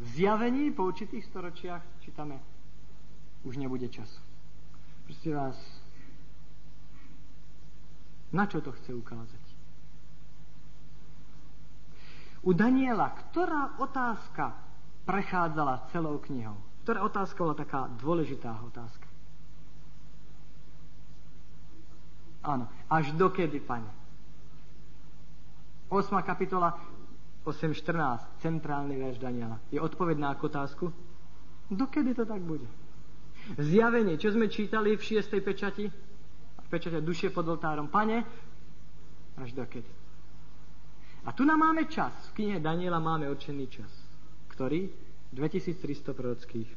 v 0.00 0.06
zjavení 0.08 0.72
po 0.72 0.88
určitých 0.88 1.24
storočiach 1.24 1.84
čítame, 2.00 2.40
už 3.44 3.60
nebude 3.60 3.88
času. 3.88 4.20
Proste 5.04 5.36
vás, 5.36 5.56
na 8.32 8.48
čo 8.48 8.64
to 8.64 8.72
chce 8.72 8.96
ukázať? 8.96 9.45
U 12.46 12.54
Daniela, 12.54 13.10
ktorá 13.10 13.74
otázka 13.82 14.54
prechádzala 15.02 15.90
celou 15.90 16.22
knihou? 16.22 16.54
Ktorá 16.86 17.02
otázka 17.02 17.42
bola 17.42 17.58
taká 17.58 17.90
dôležitá 17.98 18.54
otázka? 18.62 19.02
Áno. 22.46 22.70
Až 22.86 23.10
dokedy, 23.18 23.58
pane? 23.58 23.90
8. 25.90 26.22
kapitola 26.22 26.78
8.14, 27.42 28.42
centrálny 28.42 28.94
verš 28.94 29.18
Daniela. 29.18 29.58
Je 29.74 29.82
odpoveď 29.82 30.16
na 30.18 30.30
otázku? 30.38 30.94
Dokedy 31.66 32.14
to 32.14 32.22
tak 32.22 32.42
bude? 32.46 32.66
Zjavenie, 33.58 34.18
čo 34.18 34.30
sme 34.30 34.46
čítali 34.46 34.94
v 34.94 35.02
6. 35.02 35.42
pečati? 35.42 35.86
V 36.62 36.66
pečate 36.70 37.02
duše 37.02 37.30
pod 37.34 37.46
oltárom. 37.46 37.90
Pane, 37.90 38.22
až 39.38 39.50
dokedy? 39.50 39.95
A 41.26 41.34
tu 41.34 41.42
nám 41.42 41.58
máme 41.58 41.90
čas. 41.90 42.14
V 42.30 42.42
knihe 42.42 42.62
Daniela 42.62 43.02
máme 43.02 43.26
určený 43.26 43.66
čas. 43.66 43.90
Ktorý? 44.54 44.86
2300 45.34 46.14
prorockých 46.14 46.70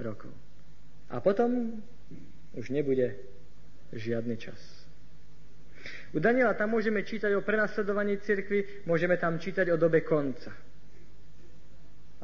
rokov. 0.00 0.32
A 1.12 1.20
potom 1.20 1.78
už 2.56 2.72
nebude 2.72 3.12
žiadny 3.92 4.40
čas. 4.40 4.58
U 6.10 6.18
Daniela 6.18 6.56
tam 6.56 6.74
môžeme 6.74 7.04
čítať 7.04 7.36
o 7.36 7.44
prenasledovaní 7.44 8.18
cirkvy, 8.18 8.88
môžeme 8.88 9.20
tam 9.20 9.38
čítať 9.38 9.70
o 9.70 9.76
dobe 9.76 10.02
konca. 10.02 10.50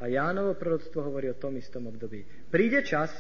A 0.03 0.11
Jánovo 0.11 0.59
proroctvo 0.59 1.05
hovorí 1.05 1.31
o 1.31 1.38
tom 1.38 1.55
istom 1.61 1.87
období. 1.87 2.27
Príde 2.51 2.83
čas, 2.83 3.12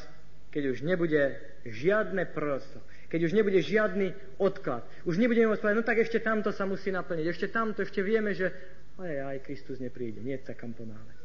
keď 0.50 0.74
už 0.74 0.78
nebude 0.82 1.38
žiadne 1.62 2.26
proroctvo, 2.34 2.82
keď 3.12 3.28
už 3.28 3.36
nebude 3.36 3.60
žiadny 3.60 4.16
odklad. 4.40 4.88
Už 5.04 5.20
nebudeme 5.20 5.52
môcť 5.52 5.60
povedať, 5.60 5.76
no 5.76 5.84
tak 5.84 6.00
ešte 6.00 6.24
tamto 6.24 6.48
sa 6.48 6.64
musí 6.64 6.88
naplniť, 6.88 7.28
ešte 7.28 7.52
tamto, 7.52 7.84
ešte 7.84 8.00
vieme, 8.00 8.32
že 8.32 8.48
aj, 8.96 9.36
aj 9.36 9.38
Kristus 9.44 9.84
nepríde, 9.84 10.24
nie 10.24 10.40
sa 10.40 10.56
kam 10.56 10.72
ponáhľať. 10.72 11.20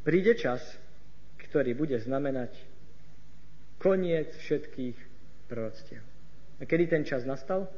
Príde 0.00 0.32
čas, 0.40 0.64
ktorý 1.36 1.76
bude 1.76 2.00
znamenať 2.00 2.56
koniec 3.76 4.32
všetkých 4.40 4.96
proroctiev. 5.52 6.00
A 6.58 6.64
kedy 6.64 6.96
ten 6.96 7.04
čas 7.04 7.28
nastal? 7.28 7.68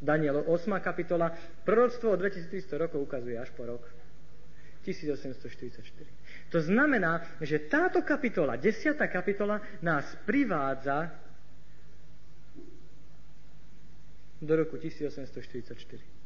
Daniel 0.00 0.40
8. 0.48 0.80
kapitola. 0.80 1.36
Proroctvo 1.60 2.16
o 2.16 2.16
2300 2.16 2.80
rokov 2.80 3.04
ukazuje 3.04 3.36
až 3.36 3.52
po 3.52 3.68
rok. 3.68 3.84
1844. 4.80 6.56
To 6.56 6.58
znamená, 6.62 7.36
že 7.44 7.68
táto 7.68 8.00
kapitola, 8.00 8.56
10. 8.56 8.96
kapitola, 9.12 9.60
nás 9.84 10.08
privádza 10.24 11.25
do 14.40 14.52
roku 14.56 14.76
1844. 14.76 16.16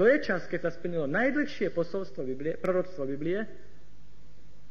To 0.00 0.08
je 0.08 0.16
čas, 0.24 0.48
keď 0.48 0.60
sa 0.64 0.70
splnilo 0.72 1.04
najdlhšie 1.04 1.68
posolstvo 1.76 2.24
Biblie, 2.24 2.56
proroctvo 2.56 3.04
Biblie 3.04 3.44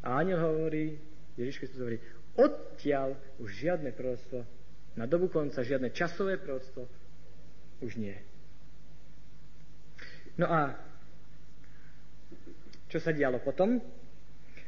a 0.01 0.17
aniel 0.17 0.41
hovorí, 0.41 0.97
Ježiš 1.37 1.61
Kristus 1.61 1.81
hovorí, 1.85 2.01
odtiaľ 2.33 3.13
už 3.37 3.49
žiadne 3.53 3.93
proroctvo 3.93 4.41
na 4.97 5.05
dobu 5.05 5.29
konca 5.29 5.61
žiadne 5.61 5.93
časové 5.93 6.41
prosto 6.41 6.89
už 7.85 8.01
nie. 8.01 8.17
No 10.39 10.49
a 10.49 10.73
čo 12.89 12.97
sa 12.97 13.13
dialo 13.13 13.37
potom? 13.45 13.77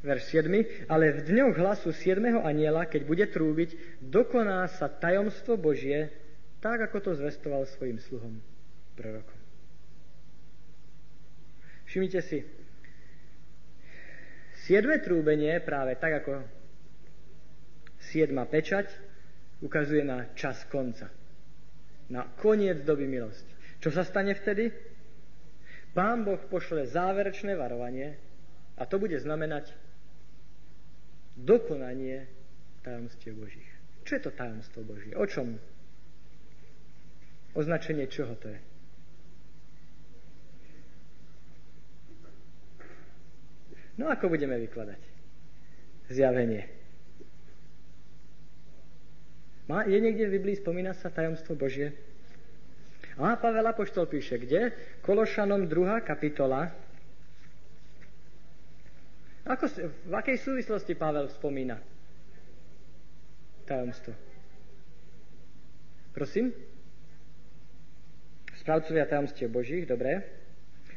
Verš 0.05 0.45
7. 0.45 0.85
Ale 0.85 1.09
v 1.09 1.25
dňoch 1.25 1.57
hlasu 1.57 1.89
7. 1.89 2.21
aniela, 2.45 2.85
keď 2.85 3.01
bude 3.05 3.25
trúbiť, 3.25 4.01
dokoná 4.01 4.69
sa 4.77 4.85
tajomstvo 4.85 5.57
Božie, 5.57 6.20
tak 6.61 6.77
ako 6.87 6.97
to 7.01 7.11
zvestoval 7.17 7.65
svojim 7.65 7.97
sluhom, 7.97 8.37
prorokom. 8.93 9.41
Všimnite 11.89 12.21
si, 12.23 12.45
siedme 14.63 15.01
trúbenie, 15.01 15.59
práve 15.59 15.97
tak 15.99 16.23
ako 16.23 16.45
siedma 17.99 18.47
pečať, 18.47 18.87
ukazuje 19.59 20.05
na 20.05 20.31
čas 20.37 20.63
konca. 20.69 21.11
Na 22.07 22.29
koniec 22.39 22.85
doby 22.85 23.09
milosti. 23.09 23.51
Čo 23.81 23.89
sa 23.91 24.05
stane 24.05 24.37
vtedy? 24.37 24.69
Pán 25.91 26.23
Boh 26.23 26.39
pošle 26.47 26.87
záverečné 26.87 27.57
varovanie 27.57 28.15
a 28.79 28.87
to 28.87 28.95
bude 28.95 29.17
znamenať 29.19 29.75
dokonanie 31.35 32.29
tajomstiev 32.85 33.35
Božích. 33.35 33.71
Čo 34.07 34.11
je 34.15 34.21
to 34.23 34.31
tajomstvo 34.31 34.87
Božie? 34.87 35.11
O 35.17 35.27
čom? 35.27 35.59
Označenie 37.51 38.07
čoho 38.07 38.31
to 38.39 38.47
je? 38.47 38.59
No 43.99 44.07
ako 44.07 44.31
budeme 44.31 44.55
vykladať? 44.55 45.01
Zjavenie. 46.09 46.65
Má, 49.67 49.87
je 49.87 49.99
niekde 49.99 50.27
v 50.27 50.35
Biblii, 50.39 50.57
spomína 50.59 50.95
sa 50.97 51.11
tajomstvo 51.11 51.55
Božie? 51.55 51.95
A 53.19 53.35
Pavel 53.37 53.67
Apoštol 53.67 54.07
píše, 54.07 54.39
kde? 54.39 54.71
Kološanom 55.03 55.67
2. 55.67 56.01
kapitola. 56.07 56.71
Ako, 59.45 59.67
v 60.07 60.13
akej 60.15 60.37
súvislosti 60.39 60.95
Pavel 60.95 61.27
spomína 61.29 61.77
tajomstvo? 63.67 64.15
Prosím? 66.15 66.70
Správcovia 68.61 69.09
tajomstiev 69.09 69.49
Božích, 69.49 69.89
dobre. 69.89 70.21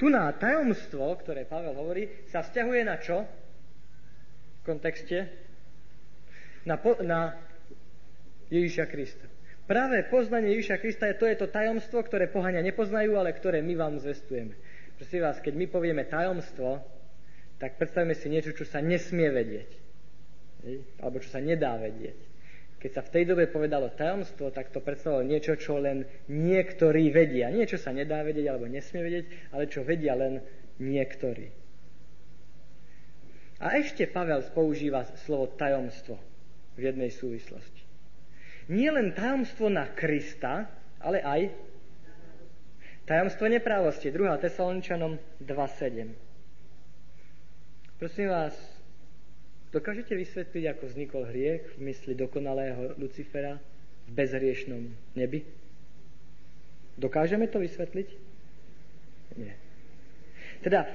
Tu 0.00 0.08
na 0.08 0.32
tajomstvo, 0.32 1.12
ktoré 1.20 1.44
Pavel 1.44 1.76
hovorí, 1.76 2.08
sa 2.32 2.40
vzťahuje 2.40 2.80
na 2.88 2.96
čo? 2.96 3.28
V 4.64 4.72
kontexte? 4.72 5.43
Na, 6.64 6.80
po, 6.80 6.96
na 7.04 7.36
Ježiša 8.48 8.88
Krista. 8.88 9.28
Práve 9.64 10.04
poznanie 10.08 10.52
Ježiša 10.56 10.76
Krista 10.80 11.08
je 11.08 11.16
to, 11.16 11.24
je 11.24 11.36
to 11.40 11.48
tajomstvo, 11.48 12.04
ktoré 12.04 12.28
pohania 12.28 12.60
nepoznajú, 12.60 13.16
ale 13.16 13.32
ktoré 13.32 13.64
my 13.64 13.74
vám 13.76 13.94
zvestujeme. 14.00 14.56
Prosím 15.00 15.24
vás, 15.24 15.40
keď 15.40 15.54
my 15.56 15.66
povieme 15.68 16.04
tajomstvo, 16.04 16.84
tak 17.56 17.80
predstavme 17.80 18.12
si 18.12 18.28
niečo, 18.28 18.52
čo 18.52 18.68
sa 18.68 18.84
nesmie 18.84 19.28
vedieť. 19.32 19.70
Alebo 21.00 21.20
čo 21.20 21.32
sa 21.32 21.40
nedá 21.40 21.76
vedieť. 21.80 22.16
Keď 22.80 22.90
sa 22.92 23.00
v 23.00 23.12
tej 23.16 23.24
dobe 23.24 23.48
povedalo 23.48 23.96
tajomstvo, 23.96 24.52
tak 24.52 24.68
to 24.68 24.84
predstavovalo 24.84 25.24
niečo, 25.24 25.56
čo 25.56 25.80
len 25.80 26.04
niektorí 26.28 27.08
vedia. 27.08 27.48
Nie, 27.48 27.64
čo 27.64 27.80
sa 27.80 27.96
nedá 27.96 28.20
vedieť 28.20 28.52
alebo 28.52 28.68
nesmie 28.68 29.00
vedieť, 29.00 29.24
ale 29.56 29.72
čo 29.72 29.80
vedia 29.80 30.12
len 30.12 30.44
niektorí. 30.76 31.48
A 33.64 33.80
ešte 33.80 34.04
Pavel 34.04 34.44
používa 34.52 35.08
slovo 35.24 35.48
tajomstvo 35.56 36.33
v 36.74 36.80
jednej 36.80 37.10
súvislosti. 37.10 37.82
Nie 38.70 38.90
len 38.90 39.12
tajomstvo 39.12 39.68
na 39.68 39.86
Krista, 39.92 40.66
ale 40.98 41.20
aj 41.20 41.52
tajomstvo 43.04 43.46
neprávosti. 43.46 44.08
2. 44.08 44.40
Tesaloničanom 44.40 45.20
2.7. 45.44 46.14
Prosím 48.00 48.28
vás, 48.32 48.74
Dokážete 49.74 50.14
vysvetliť, 50.14 50.64
ako 50.70 50.86
vznikol 50.86 51.22
hriech 51.34 51.74
v 51.74 51.90
mysli 51.90 52.14
dokonalého 52.14 52.94
Lucifera 52.94 53.58
v 54.06 54.10
bezhriešnom 54.14 54.86
nebi? 55.18 55.42
Dokážeme 56.94 57.50
to 57.50 57.58
vysvetliť? 57.58 58.08
Nie. 59.34 59.58
Teda, 60.62 60.86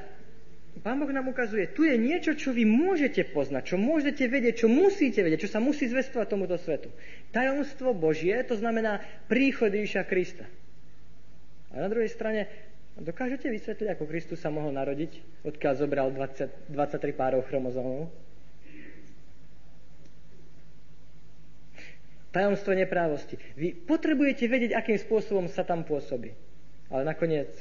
Pán 0.80 0.96
Boh 0.96 1.12
nám 1.12 1.28
ukazuje, 1.28 1.68
tu 1.76 1.84
je 1.84 2.00
niečo, 2.00 2.40
čo 2.40 2.56
vy 2.56 2.64
môžete 2.64 3.28
poznať, 3.36 3.76
čo 3.76 3.76
môžete 3.76 4.32
vedieť, 4.32 4.64
čo 4.64 4.68
musíte 4.72 5.20
vedieť, 5.20 5.48
čo 5.48 5.52
sa 5.52 5.60
musí 5.60 5.92
zvestovať 5.92 6.28
tomuto 6.32 6.56
svetu. 6.56 6.88
Tajomstvo 7.36 7.92
Božie, 7.92 8.40
to 8.48 8.56
znamená 8.56 9.04
príchod 9.28 9.68
Ježiša 9.68 10.08
Krista. 10.08 10.48
A 11.76 11.84
na 11.84 11.92
druhej 11.92 12.08
strane, 12.08 12.48
dokážete 12.96 13.52
vysvetliť, 13.52 13.92
ako 13.92 14.08
Kristus 14.08 14.40
sa 14.40 14.48
mohol 14.56 14.72
narodiť, 14.72 15.44
odkiaľ 15.44 15.74
zobral 15.76 16.08
20, 16.16 16.72
23 16.72 17.12
párov 17.12 17.44
chromozómov? 17.52 18.08
Tajomstvo 22.32 22.72
neprávosti. 22.78 23.36
Vy 23.60 23.76
potrebujete 23.84 24.48
vedieť, 24.48 24.80
akým 24.80 24.96
spôsobom 24.96 25.52
sa 25.52 25.68
tam 25.68 25.84
pôsobí. 25.84 26.32
Ale 26.88 27.04
nakoniec 27.04 27.52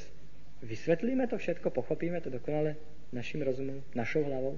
vysvetlíme 0.63 1.27
to 1.27 1.35
všetko, 1.35 1.67
pochopíme 1.73 2.21
to 2.23 2.31
dokonale 2.31 2.79
našim 3.09 3.41
rozumom, 3.41 3.81
našou 3.97 4.25
hlavou. 4.25 4.57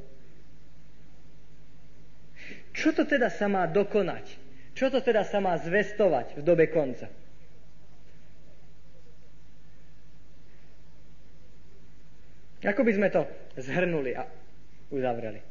Čo 2.72 2.96
to 2.96 3.04
teda 3.08 3.32
sa 3.32 3.48
má 3.48 3.68
dokonať? 3.68 4.26
Čo 4.76 4.92
to 4.92 5.00
teda 5.04 5.28
sa 5.28 5.44
má 5.44 5.56
zvestovať 5.60 6.40
v 6.40 6.42
dobe 6.42 6.68
konca? 6.72 7.12
Ako 12.62 12.86
by 12.86 12.92
sme 12.94 13.10
to 13.10 13.26
zhrnuli 13.58 14.14
a 14.14 14.24
uzavreli? 14.94 15.42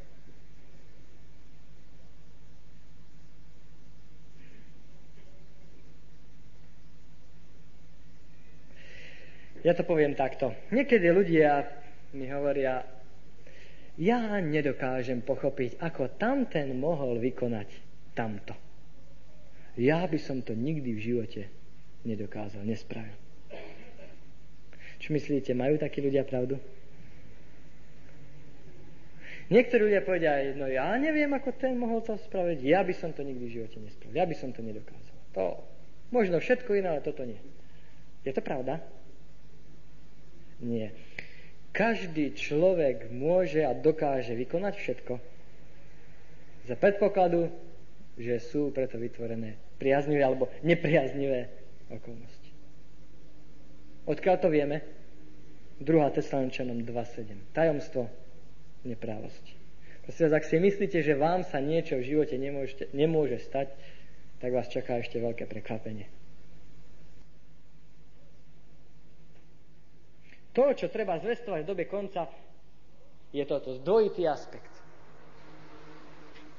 Ja 9.61 9.77
to 9.77 9.85
poviem 9.85 10.17
takto. 10.17 10.57
Niekedy 10.73 11.13
ľudia 11.13 11.80
mi 12.11 12.27
hovoria, 12.27 12.83
ja 13.99 14.39
nedokážem 14.39 15.21
pochopiť, 15.23 15.79
ako 15.79 16.15
tamten 16.15 16.75
mohol 16.79 17.19
vykonať 17.19 17.69
tamto. 18.15 18.55
Ja 19.79 20.03
by 20.03 20.19
som 20.19 20.43
to 20.43 20.51
nikdy 20.51 20.95
v 20.95 21.01
živote 21.01 21.41
nedokázal, 22.03 22.63
nespravil. 22.67 23.15
Čo 25.01 25.17
myslíte, 25.17 25.55
majú 25.57 25.81
takí 25.81 26.03
ľudia 26.03 26.27
pravdu? 26.27 26.61
Niektorí 29.51 29.91
ľudia 29.91 30.07
povedia, 30.07 30.55
no 30.55 30.63
ja 30.71 30.95
neviem, 30.95 31.27
ako 31.35 31.51
ten 31.59 31.75
mohol 31.75 31.99
to 31.99 32.15
spraviť, 32.15 32.63
ja 32.63 32.87
by 32.87 32.93
som 32.95 33.11
to 33.11 33.19
nikdy 33.19 33.51
v 33.51 33.55
živote 33.59 33.83
nespravil, 33.83 34.15
ja 34.15 34.23
by 34.23 34.35
som 34.37 34.55
to 34.55 34.63
nedokázal. 34.63 35.15
To, 35.35 35.59
možno 36.07 36.39
všetko 36.39 36.71
iné, 36.79 36.87
ale 36.95 37.03
toto 37.03 37.27
nie. 37.27 37.39
Je 38.23 38.31
to 38.31 38.39
pravda? 38.39 38.79
Nie. 40.61 40.93
Každý 41.71 42.35
človek 42.35 43.07
môže 43.15 43.63
a 43.63 43.71
dokáže 43.71 44.35
vykonať 44.35 44.73
všetko 44.75 45.13
za 46.67 46.75
predpokladu, 46.75 47.47
že 48.19 48.43
sú 48.43 48.75
preto 48.75 48.99
vytvorené 48.99 49.55
priaznivé 49.79 50.21
alebo 50.21 50.51
nepriaznivé 50.61 51.47
okolnosti. 51.87 52.51
Odkiaľ 54.05 54.35
to 54.37 54.49
vieme? 54.51 54.83
2. 55.81 55.87
Tesaloničanom 55.89 56.85
2.7. 56.85 57.55
Tajomstvo 57.55 58.05
neprávosti. 58.85 59.57
Prosím 60.05 60.33
ak 60.33 60.45
si 60.45 60.57
myslíte, 60.59 60.99
že 61.01 61.17
vám 61.17 61.47
sa 61.47 61.57
niečo 61.63 61.97
v 61.97 62.05
živote 62.05 62.35
nemôže 62.93 63.37
stať, 63.41 63.73
tak 64.43 64.49
vás 64.53 64.69
čaká 64.69 64.99
ešte 64.99 65.21
veľké 65.21 65.47
prekvapenie. 65.47 66.09
To, 70.51 70.75
čo 70.75 70.91
treba 70.91 71.15
zvestovať 71.15 71.63
v 71.63 71.69
dobe 71.69 71.85
konca, 71.87 72.27
je 73.31 73.43
toto 73.47 73.79
dvojitý 73.79 74.27
aspekt. 74.27 74.71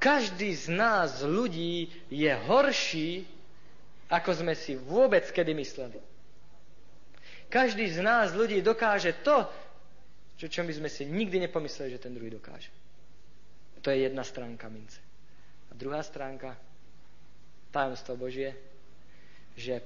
Každý 0.00 0.50
z 0.56 0.66
nás, 0.72 1.22
ľudí, 1.22 1.92
je 2.10 2.32
horší, 2.48 3.22
ako 4.10 4.30
sme 4.34 4.56
si 4.56 4.74
vôbec 4.74 5.22
kedy 5.30 5.52
mysleli. 5.54 6.00
Každý 7.46 7.86
z 7.86 8.00
nás, 8.00 8.32
ľudí, 8.34 8.64
dokáže 8.64 9.20
to, 9.22 9.46
čo, 10.40 10.48
čo 10.48 10.60
by 10.64 10.72
sme 10.72 10.88
si 10.90 11.06
nikdy 11.06 11.46
nepomysleli, 11.46 11.94
že 11.94 12.02
ten 12.02 12.16
druhý 12.16 12.32
dokáže. 12.32 12.72
To 13.84 13.92
je 13.92 14.08
jedna 14.08 14.24
stránka 14.24 14.66
mince. 14.72 14.98
A 15.70 15.76
druhá 15.76 16.02
stránka, 16.02 16.56
tajomstvo 17.70 18.18
Božie, 18.18 18.56
že 19.54 19.84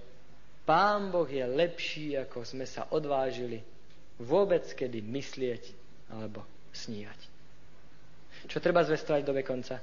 Pán 0.64 1.12
Boh 1.12 1.29
je 1.29 1.45
lepší, 1.45 2.16
ako 2.19 2.42
sme 2.42 2.64
sa 2.64 2.88
odvážili 2.90 3.76
vôbec 4.20 4.64
kedy 4.64 5.05
myslieť 5.05 5.64
alebo 6.12 6.44
snívať. 6.72 7.20
Čo 8.46 8.62
treba 8.62 8.85
zvestovať 8.87 9.22
dobe 9.26 9.42
konca? 9.42 9.81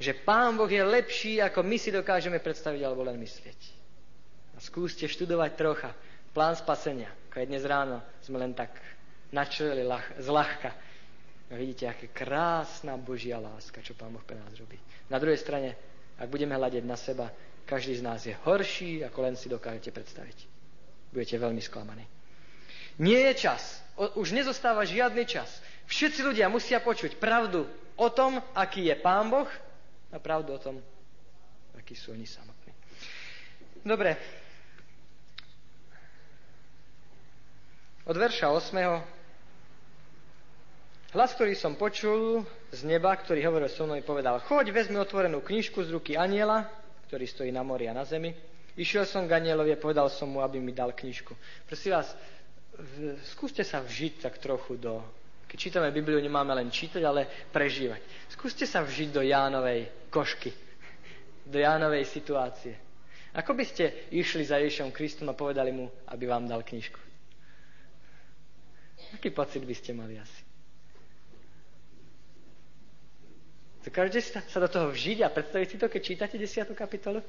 Že 0.00 0.24
Pán 0.24 0.56
Boh 0.56 0.68
je 0.68 0.80
lepší, 0.80 1.44
ako 1.44 1.60
my 1.60 1.76
si 1.76 1.92
dokážeme 1.92 2.40
predstaviť 2.40 2.80
alebo 2.84 3.04
len 3.04 3.20
myslieť. 3.20 3.60
A 4.56 4.58
skúste 4.58 5.04
študovať 5.08 5.50
trocha 5.56 5.90
plán 6.32 6.56
spasenia, 6.56 7.10
ako 7.28 7.36
je 7.42 7.50
dnes 7.50 7.64
ráno 7.66 8.00
sme 8.24 8.40
len 8.40 8.52
tak 8.54 8.72
načreli 9.34 9.82
lach, 9.84 10.06
zľahka. 10.18 10.72
Vidíte, 11.50 11.90
aké 11.90 12.06
krásna 12.14 12.94
Božia 12.94 13.42
láska, 13.42 13.82
čo 13.82 13.98
Pán 13.98 14.14
Boh 14.14 14.22
pre 14.22 14.38
nás 14.38 14.54
robí. 14.54 14.78
Na 15.10 15.18
druhej 15.18 15.40
strane, 15.40 15.74
ak 16.20 16.30
budeme 16.30 16.54
hľadiť 16.54 16.84
na 16.86 16.94
seba, 16.94 17.26
každý 17.66 17.98
z 17.98 18.02
nás 18.06 18.22
je 18.22 18.34
horší, 18.46 19.02
ako 19.02 19.18
len 19.26 19.34
si 19.34 19.50
dokážete 19.50 19.90
predstaviť. 19.90 20.38
Budete 21.10 21.36
veľmi 21.42 21.58
sklamaní. 21.58 22.19
Nie 22.98 23.30
je 23.30 23.34
čas. 23.46 23.62
O, 23.94 24.24
už 24.24 24.32
nezostáva 24.32 24.82
žiadny 24.88 25.28
čas. 25.28 25.48
Všetci 25.86 26.22
ľudia 26.22 26.48
musia 26.48 26.80
počuť 26.80 27.18
pravdu 27.18 27.66
o 27.98 28.08
tom, 28.08 28.40
aký 28.56 28.88
je 28.88 28.96
Pán 28.96 29.28
Boh 29.28 29.50
a 30.10 30.16
pravdu 30.18 30.56
o 30.56 30.62
tom, 30.62 30.80
akí 31.76 31.92
sú 31.92 32.16
oni 32.16 32.24
samotní. 32.24 32.72
Dobre. 33.84 34.16
Od 38.06 38.16
verša 38.16 38.48
8. 38.50 39.20
Hlas, 41.10 41.34
ktorý 41.34 41.58
som 41.58 41.74
počul 41.74 42.46
z 42.70 42.86
neba, 42.86 43.10
ktorý 43.18 43.42
hovoril 43.50 43.66
so 43.66 43.82
mnou, 43.82 43.98
povedal, 44.06 44.38
choď, 44.46 44.70
vezmi 44.70 44.94
otvorenú 44.94 45.42
knižku 45.42 45.82
z 45.82 45.90
ruky 45.90 46.14
aniela, 46.14 46.70
ktorý 47.10 47.26
stojí 47.26 47.50
na 47.50 47.66
mori 47.66 47.90
a 47.90 47.94
na 47.94 48.06
zemi. 48.06 48.30
Išiel 48.78 49.02
som 49.02 49.26
k 49.26 49.34
anielovi 49.34 49.74
a 49.74 49.82
povedal 49.82 50.06
som 50.06 50.30
mu, 50.30 50.38
aby 50.38 50.62
mi 50.62 50.70
dal 50.70 50.94
knižku. 50.94 51.34
Prosím 51.66 51.98
vás, 51.98 52.14
skúste 53.30 53.62
sa 53.62 53.80
vžiť 53.80 54.20
tak 54.20 54.38
trochu 54.38 54.76
do 54.76 55.00
Keď 55.46 55.58
čítame 55.58 55.90
Bibliu, 55.90 56.22
nemáme 56.22 56.54
len 56.54 56.70
čítať, 56.70 57.02
ale 57.02 57.26
prežívať. 57.50 57.98
Skúste 58.30 58.64
sa 58.64 58.86
vžiť 58.86 59.10
do 59.10 59.18
Jánovej 59.18 60.06
košky, 60.06 60.54
do 61.42 61.58
Jánovej 61.58 62.06
situácie. 62.06 62.78
Ako 63.34 63.54
by 63.54 63.64
ste 63.66 64.10
išli 64.10 64.46
za 64.46 64.62
Ježišom 64.62 64.94
Kristom 64.94 65.26
a 65.26 65.34
povedali 65.34 65.74
mu, 65.74 65.90
aby 66.06 66.24
vám 66.26 66.46
dal 66.46 66.62
knižku? 66.62 66.98
Aký 69.10 69.34
pocit 69.34 69.66
by 69.66 69.74
ste 69.74 69.90
mali 69.90 70.22
asi? 70.22 70.40
Dokážete 73.80 74.20
sa 74.44 74.58
do 74.60 74.68
toho 74.68 74.92
vžiť 74.92 75.24
a 75.24 75.32
predstaviť 75.32 75.66
si 75.66 75.76
to, 75.80 75.88
keď 75.88 76.00
čítate 76.04 76.36
10. 76.36 76.78
kapitolu? 76.78 77.24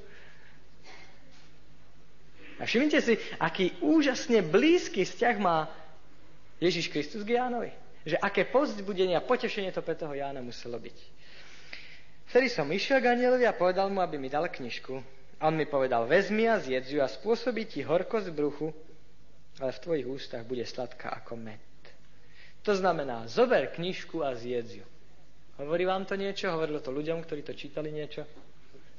A 2.62 2.69
všimnite 2.69 3.02
si, 3.02 3.17
aký 3.41 3.74
úžasne 3.82 4.45
blízky 4.45 5.02
vzťah 5.02 5.36
má 5.41 5.65
Ježiš 6.62 6.93
Kristus 6.93 7.26
k 7.26 7.41
Jánovi. 7.41 7.74
Že 8.06 8.21
aké 8.21 8.45
povzbudenie 8.45 9.17
a 9.17 9.26
potešenie 9.26 9.74
to 9.74 9.82
pre 9.82 9.97
toho 9.97 10.13
Jána 10.13 10.45
muselo 10.45 10.78
byť. 10.78 10.97
Vtedy 12.30 12.47
som 12.54 12.69
išiel 12.69 13.02
k 13.02 13.17
anielovi 13.17 13.50
a 13.50 13.58
povedal 13.58 13.89
mu, 13.89 14.00
aby 14.00 14.21
mi 14.21 14.30
dal 14.30 14.45
knižku. 14.45 14.93
A 15.41 15.50
on 15.50 15.58
mi 15.58 15.65
povedal, 15.65 16.06
vezmi 16.06 16.45
a 16.45 16.62
zjedz 16.62 16.93
ju 16.93 17.02
a 17.02 17.10
spôsobí 17.10 17.65
ti 17.65 17.82
horkosť 17.82 18.30
v 18.30 18.38
bruchu, 18.38 18.67
ale 19.58 19.74
v 19.74 19.82
tvojich 19.82 20.08
ústach 20.08 20.45
bude 20.45 20.62
sladká 20.62 21.17
ako 21.17 21.34
med. 21.34 21.60
To 22.62 22.78
znamená, 22.78 23.26
zober 23.26 23.74
knižku 23.74 24.21
a 24.21 24.38
zjedz 24.38 24.86
ju. 24.86 24.86
Hovorí 25.58 25.89
vám 25.89 26.06
to 26.06 26.13
niečo? 26.13 26.54
Hovorilo 26.54 26.78
to 26.78 26.93
ľuďom, 26.93 27.26
ktorí 27.26 27.41
to 27.41 27.58
čítali 27.58 27.89
niečo? 27.89 28.21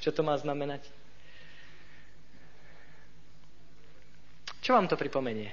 Čo 0.02 0.10
to 0.10 0.26
má 0.26 0.34
znamenať? 0.34 0.82
Čo 4.62 4.78
vám 4.78 4.86
to 4.86 4.94
pripomenie? 4.94 5.50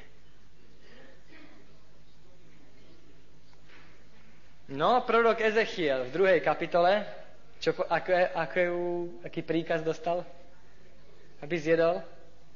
No, 4.70 5.02
prorok 5.02 5.42
Ezechiel 5.42 6.06
v 6.06 6.14
druhej 6.14 6.40
kapitole, 6.46 7.02
čo, 7.58 7.74
ako, 7.74 8.12
ako, 8.38 8.60
aký 9.26 9.42
príkaz 9.42 9.82
dostal? 9.82 10.22
Aby 11.42 11.58
zjedol 11.58 12.06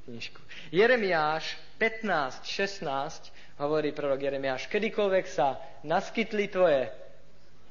knižku. 0.05 0.37
Jeremiáš 0.69 1.57
15, 1.81 2.45
16 2.45 3.33
hovorí 3.57 3.89
prorok 3.89 4.21
Jeremiáš, 4.21 4.69
kedykoľvek 4.69 5.25
sa 5.25 5.57
naskytli 5.81 6.53
tvoje 6.53 6.93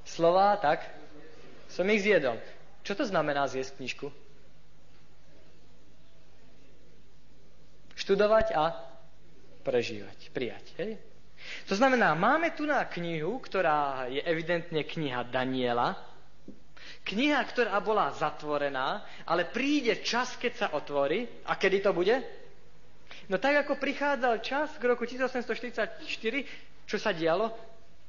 slova, 0.03 0.59
tak 0.59 0.83
som 1.71 1.87
ich 1.87 2.03
zjedol. 2.03 2.35
Čo 2.83 2.99
to 2.99 3.05
znamená 3.07 3.47
zjesť 3.47 3.79
knižku? 3.79 4.11
Študovať 8.03 8.47
a 8.59 8.75
prežívať, 9.62 10.35
prijať. 10.35 10.67
Hej? 10.83 10.99
To 11.71 11.75
znamená, 11.79 12.19
máme 12.19 12.51
tu 12.55 12.67
na 12.67 12.83
knihu, 12.91 13.38
ktorá 13.38 14.11
je 14.11 14.19
evidentne 14.23 14.83
kniha 14.83 15.23
Daniela, 15.31 15.95
kniha, 17.07 17.38
ktorá 17.47 17.79
bola 17.79 18.11
zatvorená, 18.15 19.07
ale 19.27 19.47
príde 19.47 20.03
čas, 20.03 20.35
keď 20.38 20.53
sa 20.55 20.67
otvorí. 20.75 21.47
A 21.47 21.55
kedy 21.55 21.79
to 21.83 21.95
bude? 21.95 22.15
No 23.31 23.38
tak, 23.38 23.67
ako 23.67 23.79
prichádzal 23.79 24.43
čas 24.43 24.75
k 24.79 24.83
roku 24.87 25.07
1844, 25.07 26.03
čo 26.87 26.97
sa 26.99 27.15
dialo? 27.15 27.55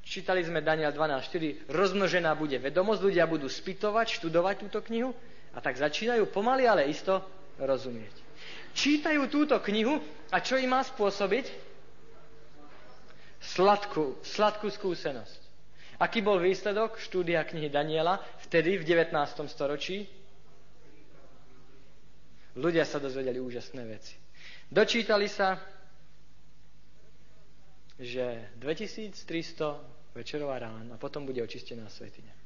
Čítali 0.04 0.44
sme 0.44 0.60
Daniel 0.60 0.92
12.4, 0.92 1.72
rozmnožená 1.72 2.36
bude 2.36 2.60
vedomosť, 2.60 3.02
ľudia 3.02 3.24
budú 3.24 3.48
spytovať, 3.48 4.20
študovať 4.20 4.56
túto 4.68 4.84
knihu 4.92 5.16
a 5.56 5.64
tak 5.64 5.80
začínajú 5.80 6.28
pomaly, 6.28 6.68
ale 6.68 6.92
isto 6.92 7.24
rozumieť 7.56 8.23
čítajú 8.74 9.30
túto 9.30 9.56
knihu 9.62 10.02
a 10.30 10.38
čo 10.38 10.58
im 10.58 10.74
má 10.74 10.82
spôsobiť? 10.82 11.46
Sladkú, 13.44 14.18
sladkú 14.24 14.68
skúsenosť. 14.68 15.42
Aký 16.00 16.20
bol 16.20 16.42
výsledok 16.42 16.98
štúdia 16.98 17.44
knihy 17.44 17.70
Daniela 17.70 18.18
vtedy 18.44 18.76
v 18.76 18.84
19. 18.84 19.14
storočí? 19.48 20.10
Ľudia 22.54 22.86
sa 22.86 23.02
dozvedeli 23.02 23.40
úžasné 23.40 23.82
veci. 23.86 24.14
Dočítali 24.70 25.26
sa, 25.26 25.58
že 27.98 28.52
2300 28.58 29.16
večerová 30.14 30.60
ráno 30.60 30.94
a 30.94 31.02
potom 31.02 31.26
bude 31.26 31.42
očistená 31.42 31.90
svetyňa 31.90 32.43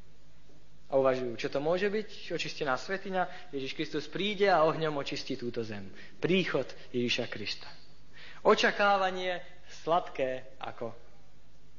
a 0.87 0.95
uvažujú, 0.95 1.35
čo 1.35 1.51
to 1.51 1.59
môže 1.59 1.91
byť, 1.91 2.31
očistená 2.31 2.79
svetina, 2.79 3.27
Ježiš 3.51 3.75
Kristus 3.75 4.07
príde 4.07 4.47
a 4.47 4.63
ohňom 4.63 4.95
očistí 4.95 5.35
túto 5.35 5.59
zem. 5.59 5.91
Príchod 6.23 6.63
Ježiša 6.95 7.27
Krista. 7.27 7.67
Očakávanie 8.47 9.43
sladké 9.83 10.55
ako 10.63 10.95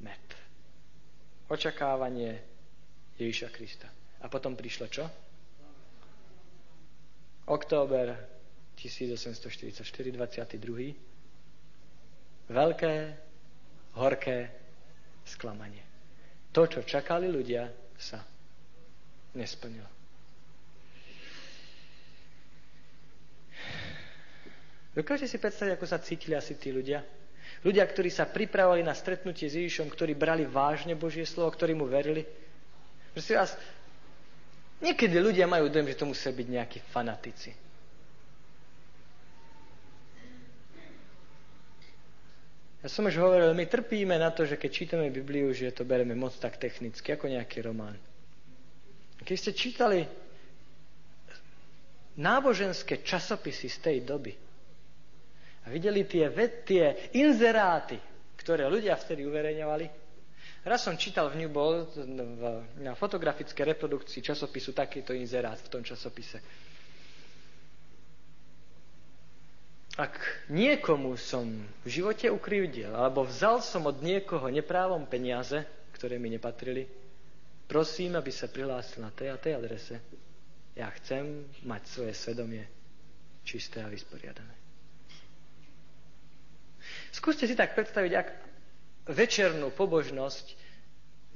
med. 0.04 0.20
Očakávanie 1.48 2.36
Ježiša 3.16 3.48
Krista. 3.48 3.88
A 4.20 4.28
potom 4.28 4.52
prišlo 4.52 4.92
čo? 4.92 5.08
Október 7.48 8.12
1844, 8.76 9.88
22. 10.12 12.52
Veľké, 12.52 12.94
horké 13.96 14.38
sklamanie. 15.24 15.80
To, 16.52 16.68
čo 16.68 16.84
čakali 16.84 17.32
ľudia, 17.32 17.72
sa 17.96 18.20
nesplnil. 19.34 19.84
Dokážete 24.98 25.30
si 25.30 25.38
predstaviť, 25.38 25.78
ako 25.78 25.86
sa 25.86 26.02
cítili 26.02 26.34
asi 26.34 26.58
tí 26.58 26.74
ľudia? 26.74 27.06
Ľudia, 27.62 27.86
ktorí 27.86 28.10
sa 28.10 28.26
pripravovali 28.26 28.82
na 28.82 28.94
stretnutie 28.94 29.46
s 29.46 29.54
Ježišom, 29.54 29.90
ktorí 29.90 30.14
brali 30.18 30.42
vážne 30.42 30.98
Božie 30.98 31.22
slovo, 31.22 31.54
ktorí 31.54 31.74
mu 31.74 31.86
verili. 31.86 32.26
Proste 33.14 33.38
vás, 33.38 33.54
niekedy 34.82 35.18
ľudia 35.22 35.46
majú 35.46 35.70
dojem, 35.70 35.90
že 35.90 35.98
to 36.02 36.06
musia 36.06 36.30
byť 36.34 36.46
nejakí 36.50 36.78
fanatici. 36.90 37.50
Ja 42.78 42.86
som 42.86 43.10
už 43.10 43.18
hovoril, 43.18 43.58
my 43.58 43.66
trpíme 43.66 44.14
na 44.14 44.30
to, 44.30 44.46
že 44.46 44.54
keď 44.54 44.70
čítame 44.70 45.10
Bibliu, 45.10 45.50
že 45.50 45.74
to 45.74 45.82
bereme 45.82 46.14
moc 46.14 46.30
tak 46.38 46.62
technicky, 46.62 47.10
ako 47.10 47.26
nejaký 47.26 47.66
román. 47.66 47.98
Keď 49.28 49.36
ste 49.36 49.52
čítali 49.52 50.00
náboženské 52.16 53.04
časopisy 53.04 53.68
z 53.68 53.78
tej 53.84 53.96
doby 54.00 54.32
a 55.62 55.66
videli 55.68 56.08
tie, 56.08 56.32
tie 56.64 57.12
inzeráty, 57.12 58.00
ktoré 58.40 58.64
ľudia 58.72 58.96
vtedy 58.96 59.28
uverejňovali, 59.28 59.86
raz 60.64 60.80
som 60.80 60.96
čítal 60.96 61.28
v 61.28 61.44
New 61.44 61.52
Ball 61.52 61.84
na 62.80 62.96
fotografické 62.96 63.68
reprodukcii 63.68 64.24
časopisu 64.24 64.72
takýto 64.72 65.12
inzerát 65.12 65.60
v 65.60 65.68
tom 65.76 65.84
časopise. 65.84 66.40
Ak 70.00 70.16
niekomu 70.48 71.20
som 71.20 71.52
v 71.84 71.88
živote 71.90 72.32
ukrivdil, 72.32 72.96
alebo 72.96 73.28
vzal 73.28 73.60
som 73.60 73.84
od 73.84 74.00
niekoho 74.00 74.48
neprávom 74.48 75.04
peniaze, 75.04 75.68
ktoré 75.92 76.16
mi 76.16 76.32
nepatrili, 76.32 76.86
Prosím, 77.68 78.16
aby 78.16 78.32
sa 78.32 78.48
prihlásil 78.48 79.04
na 79.04 79.12
tej 79.12 79.28
a 79.28 79.36
tej 79.36 79.60
adrese. 79.60 80.00
Ja 80.72 80.88
chcem 80.96 81.44
mať 81.68 81.82
svoje 81.84 82.16
svedomie 82.16 82.64
čisté 83.44 83.84
a 83.84 83.92
vysporiadané. 83.92 84.56
Skúste 87.12 87.44
si 87.44 87.52
tak 87.52 87.76
predstaviť, 87.76 88.12
ak 88.16 88.28
večernú 89.12 89.68
pobožnosť 89.76 90.56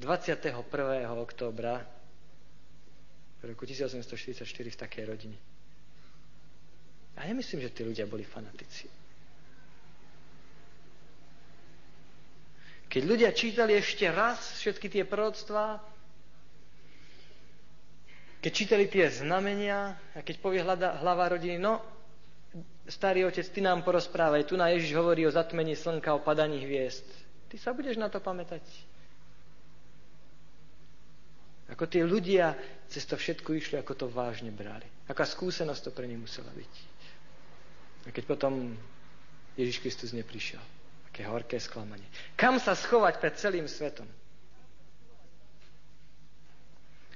21. 0.01 0.57
októbra 1.21 1.85
v 3.41 3.53
roku 3.53 3.69
1844 3.69 4.49
v 4.49 4.79
takej 4.79 5.05
rodine. 5.05 5.39
Ja 7.13 7.29
nemyslím, 7.29 7.61
že 7.61 7.75
tí 7.77 7.85
ľudia 7.85 8.09
boli 8.09 8.25
fanatici. 8.25 8.89
Keď 12.89 13.03
ľudia 13.05 13.33
čítali 13.33 13.77
ešte 13.77 14.05
raz 14.09 14.61
všetky 14.61 14.89
tie 14.89 15.05
proroctvá, 15.05 15.92
keď 18.43 18.53
čítali 18.53 18.91
tie 18.91 19.07
znamenia 19.07 19.95
a 20.19 20.21
keď 20.27 20.37
povie 20.43 20.67
hlada, 20.67 20.99
hlava 20.99 21.31
rodiny, 21.31 21.63
no, 21.63 21.79
starý 22.91 23.23
otec, 23.31 23.47
ty 23.47 23.63
nám 23.63 23.87
porozprávaj, 23.87 24.51
tu 24.51 24.59
na 24.59 24.75
Ježiš 24.75 24.99
hovorí 24.99 25.23
o 25.23 25.31
zatmení 25.31 25.79
slnka, 25.79 26.11
o 26.11 26.21
padaní 26.27 26.59
hviezd. 26.67 27.07
Ty 27.47 27.57
sa 27.63 27.71
budeš 27.71 28.03
na 28.03 28.11
to 28.11 28.19
pamätať. 28.19 28.67
Ako 31.71 31.87
tí 31.87 32.03
ľudia 32.03 32.59
cez 32.91 33.07
to 33.07 33.15
všetko 33.15 33.55
išli, 33.55 33.79
ako 33.79 33.95
to 33.95 34.07
vážne 34.11 34.51
brali. 34.51 34.85
Aká 35.07 35.23
skúsenosť 35.23 35.89
to 35.89 35.91
pre 35.95 36.11
nich 36.11 36.19
musela 36.19 36.51
byť. 36.51 36.73
A 38.05 38.09
keď 38.11 38.25
potom 38.27 38.75
Ježiš 39.55 39.79
Kristus 39.79 40.11
neprišiel. 40.11 40.61
Aké 41.09 41.29
horké 41.31 41.63
sklamanie. 41.63 42.05
Kam 42.35 42.59
sa 42.59 42.75
schovať 42.75 43.23
pred 43.23 43.35
celým 43.39 43.71
svetom? 43.71 44.09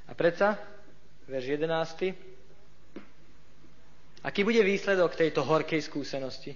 A 0.06 0.14
predsa 0.14 0.54
verš 1.26 1.46
11. 1.58 2.14
Aký 4.26 4.42
bude 4.42 4.62
výsledok 4.62 5.14
tejto 5.14 5.46
horkej 5.46 5.82
skúsenosti? 5.82 6.54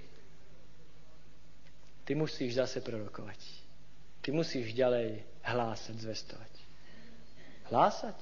Ty 2.07 2.13
musíš 2.19 2.59
zase 2.59 2.83
prorokovať. 2.83 3.39
ty 4.21 4.35
musíš 4.35 4.75
ďalej 4.75 5.23
hlásať, 5.47 5.97
zvestovať. 5.97 6.53
Hlásať? 7.71 8.17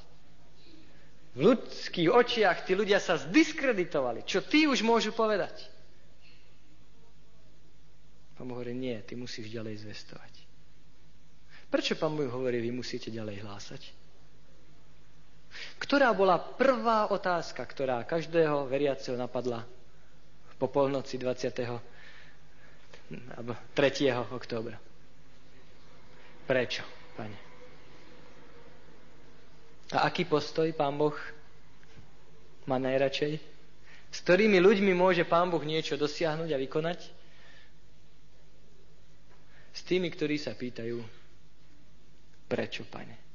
V 1.34 1.40
ľudských 1.54 2.12
očiach 2.12 2.68
tí 2.68 2.76
ľudia 2.76 3.00
sa 3.00 3.16
zdiskreditovali. 3.16 4.22
Čo 4.28 4.44
ty 4.44 4.68
už 4.68 4.84
môžu 4.84 5.16
povedať? 5.16 5.54
Pán 8.38 8.46
Boh 8.46 8.60
hovorí, 8.60 8.76
nie, 8.76 8.94
ty 9.02 9.18
musíš 9.18 9.50
ďalej 9.50 9.82
zvestovať. 9.82 10.32
Prečo 11.72 11.98
pán 11.98 12.14
Boh 12.14 12.30
hovorí, 12.30 12.62
vy 12.62 12.70
musíte 12.70 13.10
ďalej 13.10 13.42
hlásať? 13.42 13.97
Ktorá 15.78 16.10
bola 16.10 16.36
prvá 16.36 17.06
otázka, 17.08 17.62
ktorá 17.62 18.02
každého 18.02 18.66
veriaceho 18.66 19.14
napadla 19.14 19.62
po 20.58 20.66
polnoci 20.66 21.16
20. 21.16 21.54
alebo 23.38 23.54
3. 23.72 24.10
októbra? 24.34 24.74
Prečo, 26.44 26.82
pane? 27.14 27.38
A 29.88 30.04
aký 30.04 30.26
postoj 30.26 30.68
pán 30.74 30.98
Boh 30.98 31.16
má 32.66 32.76
najradšej? 32.76 33.40
S 34.08 34.18
ktorými 34.20 34.58
ľuďmi 34.60 34.92
môže 34.92 35.24
pán 35.24 35.48
Boh 35.48 35.62
niečo 35.62 35.96
dosiahnuť 35.96 36.50
a 36.52 36.58
vykonať? 36.60 37.00
S 39.72 39.80
tými, 39.86 40.10
ktorí 40.10 40.36
sa 40.36 40.52
pýtajú, 40.52 40.98
prečo, 42.50 42.82
pane? 42.90 43.27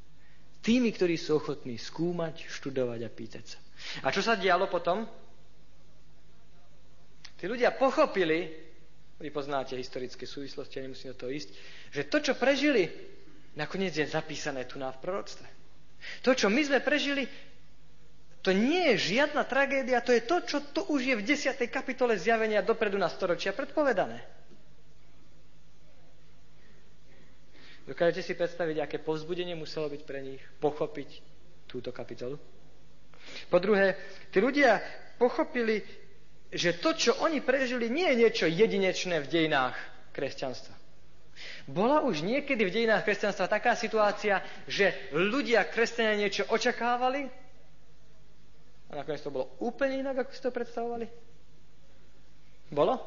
Tými, 0.64 0.96
ktorí 0.96 1.20
sú 1.20 1.38
ochotní 1.38 1.76
skúmať, 1.76 2.48
študovať 2.48 3.00
a 3.04 3.10
pýtať 3.12 3.44
sa. 3.46 3.60
A 4.02 4.16
čo 4.16 4.24
sa 4.24 4.40
dialo 4.40 4.72
potom? 4.72 5.04
Tí 7.36 7.52
ľudia 7.52 7.76
pochopili, 7.76 8.48
vy 9.20 9.28
poznáte 9.28 9.76
historické 9.76 10.24
súvislosti, 10.24 10.80
ja 10.80 10.88
nemusím 10.88 11.12
do 11.12 11.20
toho 11.20 11.36
ísť, 11.36 11.50
že 11.92 12.08
to, 12.08 12.24
čo 12.24 12.40
prežili, 12.40 12.88
nakoniec 13.60 13.92
je 13.92 14.08
zapísané 14.08 14.64
tu 14.64 14.80
na 14.80 14.96
v 14.96 15.04
proroctve. 15.04 15.44
To, 16.24 16.32
čo 16.32 16.48
my 16.48 16.64
sme 16.64 16.80
prežili, 16.80 17.28
to 18.44 18.52
nie 18.52 18.96
je 18.96 19.16
žiadna 19.20 19.44
tragédia, 19.44 20.04
to 20.04 20.12
je 20.12 20.24
to, 20.24 20.38
čo 20.44 20.58
to 20.72 20.88
už 20.92 21.00
je 21.04 21.16
v 21.16 21.24
10. 21.24 21.60
kapitole 21.68 22.16
zjavenia 22.16 22.60
dopredu 22.60 22.96
na 22.96 23.08
storočia 23.08 23.56
predpovedané. 23.56 24.20
Dokážete 27.84 28.24
si 28.24 28.34
predstaviť, 28.34 28.78
aké 28.80 28.98
povzbudenie 29.00 29.54
muselo 29.54 29.92
byť 29.92 30.02
pre 30.08 30.24
nich 30.24 30.40
pochopiť 30.64 31.20
túto 31.68 31.92
kapitolu? 31.92 32.40
Po 33.52 33.58
druhé, 33.60 33.96
tí 34.32 34.40
ľudia 34.40 34.80
pochopili, 35.20 35.84
že 36.52 36.80
to, 36.80 36.96
čo 36.96 37.12
oni 37.20 37.40
prežili, 37.44 37.92
nie 37.92 38.08
je 38.14 38.20
niečo 38.20 38.46
jedinečné 38.48 39.24
v 39.24 39.28
dejinách 39.28 39.76
kresťanstva. 40.12 40.76
Bola 41.66 42.06
už 42.06 42.22
niekedy 42.24 42.62
v 42.64 42.72
dejinách 42.72 43.04
kresťanstva 43.04 43.50
taká 43.50 43.74
situácia, 43.74 44.40
že 44.70 44.94
ľudia 45.12 45.66
kresťania 45.66 46.20
niečo 46.20 46.44
očakávali 46.48 47.28
a 48.94 49.02
nakoniec 49.02 49.26
to 49.26 49.34
bolo 49.34 49.50
úplne 49.58 50.06
inak, 50.06 50.22
ako 50.22 50.32
si 50.38 50.42
to 50.46 50.54
predstavovali? 50.54 51.10
Bolo? 52.70 53.02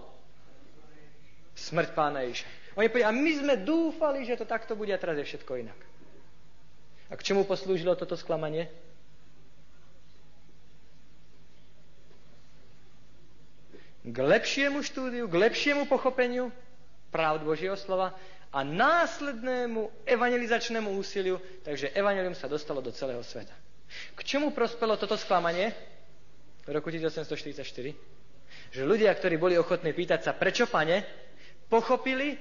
Smrť 1.55 1.95
pána 1.95 2.27
Iša. 2.27 2.66
Oni 2.77 2.93
povedali, 2.93 3.09
a 3.09 3.12
my 3.12 3.33
sme 3.41 3.55
dúfali, 3.57 4.29
že 4.29 4.37
to 4.37 4.45
takto 4.45 4.77
bude 4.77 4.93
a 4.93 5.01
teraz 5.01 5.17
je 5.17 5.25
všetko 5.25 5.53
inak. 5.65 5.81
A 7.09 7.17
k 7.17 7.25
čomu 7.25 7.49
poslúžilo 7.49 7.97
toto 7.97 8.19
sklamanie? 8.21 8.69
K 14.07 14.17
lepšiemu 14.23 14.85
štúdiu, 14.85 15.27
k 15.27 15.35
lepšiemu 15.35 15.89
pochopeniu 15.89 16.53
pravd 17.11 17.43
Božieho 17.43 17.75
slova 17.75 18.15
a 18.53 18.62
následnému 18.62 20.07
evangelizačnému 20.07 20.95
úsiliu, 20.95 21.41
takže 21.67 21.91
evangelium 21.97 22.37
sa 22.37 22.47
dostalo 22.47 22.85
do 22.85 22.95
celého 22.95 23.25
sveta. 23.25 23.57
K 24.15 24.21
čomu 24.23 24.53
prospelo 24.55 24.95
toto 25.01 25.17
sklamanie 25.19 25.73
v 26.67 26.71
roku 26.77 26.93
1844? 26.93 27.65
Že 28.75 28.83
ľudia, 28.83 29.11
ktorí 29.15 29.39
boli 29.39 29.55
ochotní 29.57 29.91
pýtať 29.91 30.27
sa, 30.27 30.33
prečo, 30.35 30.67
pane, 30.71 31.03
pochopili, 31.67 32.39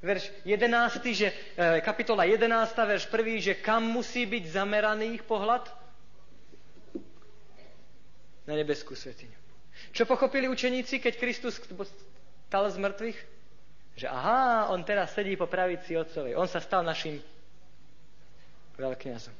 verš 0.00 0.32
11, 0.44 1.12
že, 1.12 1.28
e, 1.56 1.80
kapitola 1.84 2.24
11, 2.24 2.86
verš 2.88 3.04
1, 3.06 3.40
že 3.40 3.54
kam 3.60 3.84
musí 3.84 4.24
byť 4.24 4.44
zameraný 4.48 5.20
ich 5.20 5.24
pohľad? 5.24 5.68
Na 8.48 8.56
nebeskú 8.56 8.96
svetiňu. 8.96 9.36
Čo 9.92 10.08
pochopili 10.08 10.48
učeníci, 10.48 10.98
keď 11.00 11.14
Kristus 11.20 11.60
stal 12.48 12.64
z 12.68 12.76
mŕtvych? 12.80 13.18
Že 14.00 14.06
aha, 14.08 14.72
on 14.72 14.80
teraz 14.84 15.12
sedí 15.12 15.36
po 15.36 15.46
pravici 15.46 15.96
otcovej. 15.96 16.36
On 16.36 16.48
sa 16.48 16.60
stal 16.64 16.80
našim 16.80 17.20
veľkňazom. 18.80 19.36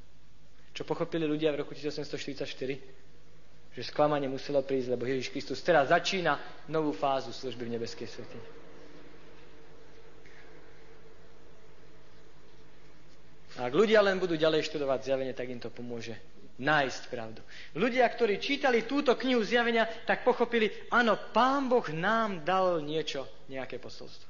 Čo 0.76 0.82
pochopili 0.84 1.24
ľudia 1.24 1.50
v 1.56 1.64
roku 1.64 1.72
1844? 1.72 2.44
Že 3.70 3.82
sklamanie 3.86 4.28
muselo 4.28 4.60
prísť, 4.60 4.92
lebo 4.92 5.08
Ježiš 5.08 5.32
Kristus 5.32 5.64
teraz 5.64 5.88
začína 5.88 6.36
novú 6.68 6.92
fázu 6.92 7.32
služby 7.32 7.66
v 7.66 7.74
nebeskej 7.80 8.06
svetine. 8.06 8.59
A 13.60 13.68
ak 13.68 13.76
ľudia 13.76 14.00
len 14.00 14.16
budú 14.16 14.40
ďalej 14.40 14.72
študovať 14.72 15.04
zjavenie, 15.04 15.36
tak 15.36 15.52
im 15.52 15.60
to 15.60 15.68
pomôže 15.68 16.16
nájsť 16.56 17.02
pravdu. 17.12 17.44
Ľudia, 17.76 18.08
ktorí 18.08 18.40
čítali 18.40 18.88
túto 18.88 19.12
knihu 19.20 19.44
zjavenia, 19.44 19.84
tak 20.08 20.24
pochopili, 20.24 20.88
áno, 20.88 21.28
Pán 21.28 21.68
Boh 21.68 21.84
nám 21.92 22.40
dal 22.40 22.80
niečo, 22.80 23.28
nejaké 23.52 23.76
posolstvo. 23.76 24.28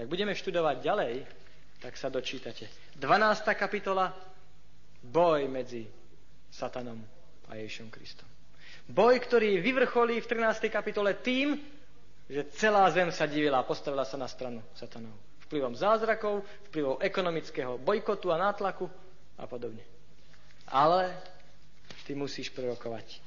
Ak 0.00 0.08
budeme 0.08 0.32
študovať 0.32 0.76
ďalej, 0.80 1.14
tak 1.80 1.96
sa 2.00 2.08
dočítate. 2.08 2.68
12. 2.96 3.52
kapitola, 3.52 4.12
boj 5.04 5.44
medzi 5.52 5.84
Satanom 6.48 7.00
a 7.48 7.60
Ježišom 7.60 7.92
Kristom. 7.92 8.28
Boj, 8.88 9.20
ktorý 9.20 9.60
vyvrcholí 9.60 10.24
v 10.24 10.28
13. 10.28 10.72
kapitole 10.72 11.20
tým, 11.20 11.60
že 12.32 12.48
celá 12.56 12.88
zem 12.96 13.12
sa 13.12 13.28
divila 13.28 13.60
a 13.60 13.68
postavila 13.68 14.08
sa 14.08 14.16
na 14.16 14.24
stranu 14.24 14.64
Satanov 14.72 15.25
vplyvom 15.46 15.78
zázrakov, 15.78 16.42
vplyvom 16.70 16.98
ekonomického 16.98 17.78
bojkotu 17.78 18.34
a 18.34 18.40
nátlaku 18.40 18.90
a 19.38 19.46
podobne. 19.46 19.82
Ale 20.66 21.14
ty 22.06 22.18
musíš 22.18 22.50
prorokovať. 22.50 23.22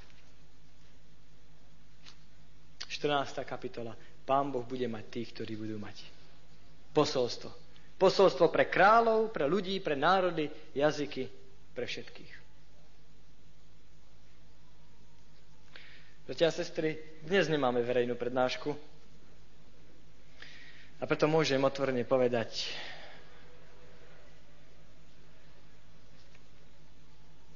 14. 2.90 3.48
kapitola. 3.48 3.96
Pán 4.28 4.52
Boh 4.52 4.68
bude 4.68 4.86
mať 4.92 5.06
tých, 5.08 5.30
ktorí 5.34 5.56
budú 5.56 5.80
mať 5.80 6.04
posolstvo. 6.92 7.50
Posolstvo 7.96 8.52
pre 8.52 8.68
kráľov, 8.68 9.32
pre 9.32 9.48
ľudí, 9.48 9.80
pre 9.80 9.96
národy, 9.96 10.52
jazyky, 10.76 11.28
pre 11.72 11.88
všetkých. 11.88 12.32
Bratia 16.30 16.52
a 16.52 16.54
sestry, 16.54 16.94
dnes 17.26 17.50
nemáme 17.50 17.82
verejnú 17.82 18.14
prednášku, 18.14 18.78
a 21.00 21.08
preto 21.08 21.32
môžem 21.32 21.64
otvorene 21.64 22.04
povedať, 22.04 22.68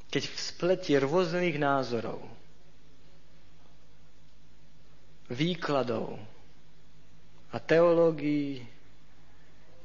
keď 0.07 0.23
v 0.23 0.37
spleti 0.37 0.93
rôznych 0.95 1.59
názorov, 1.59 2.23
výkladov 5.27 6.15
a 7.49 7.57
teológií 7.57 8.63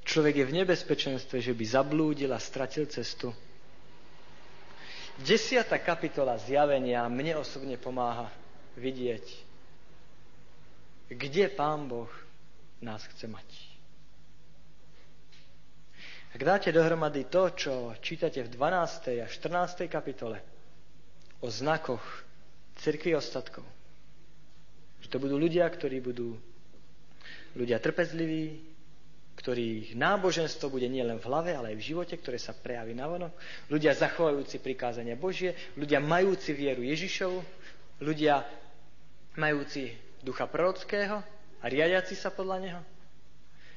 človek 0.04 0.40
je 0.40 0.48
v 0.48 0.56
nebezpečenstve, 0.62 1.40
že 1.40 1.52
by 1.52 1.64
zablúdil 1.64 2.30
a 2.30 2.38
stratil 2.38 2.86
cestu. 2.86 3.32
Desiata 5.18 5.82
kapitola 5.82 6.38
zjavenia 6.38 7.02
mne 7.10 7.42
osobne 7.42 7.74
pomáha 7.74 8.30
vidieť, 8.78 9.24
kde 11.10 11.50
Pán 11.50 11.90
Boh 11.90 12.27
nás 12.82 13.02
chce 13.14 13.26
mať. 13.26 13.48
Ak 16.28 16.44
dáte 16.44 16.68
dohromady 16.70 17.24
to, 17.26 17.50
čo 17.56 17.72
čítate 18.04 18.44
v 18.44 18.52
12. 18.52 19.24
a 19.24 19.26
14. 19.26 19.88
kapitole 19.88 20.38
o 21.40 21.48
znakoch 21.48 22.04
cirkvi 22.78 23.16
ostatkov, 23.16 23.64
že 25.00 25.08
to 25.08 25.16
budú 25.18 25.40
ľudia, 25.40 25.64
ktorí 25.66 26.04
budú 26.04 26.36
ľudia 27.56 27.80
trpezliví, 27.80 28.60
ktorých 29.38 29.94
náboženstvo 29.94 30.66
bude 30.66 30.90
nielen 30.90 31.22
v 31.22 31.28
hlave, 31.30 31.50
ale 31.54 31.72
aj 31.72 31.78
v 31.78 31.86
živote, 31.94 32.14
ktoré 32.18 32.42
sa 32.42 32.52
prejaví 32.52 32.90
na 32.92 33.06
vonok. 33.06 33.32
Ľudia 33.70 33.94
zachovajúci 33.94 34.58
prikázania 34.58 35.14
Božie, 35.14 35.54
ľudia 35.78 36.02
majúci 36.02 36.52
vieru 36.52 36.82
Ježišovu, 36.82 37.38
ľudia 38.02 38.42
majúci 39.38 39.94
ducha 40.26 40.50
prorockého, 40.50 41.22
a 41.58 41.64
riadiaci 41.66 42.14
sa 42.14 42.30
podľa 42.30 42.58
neho? 42.60 42.82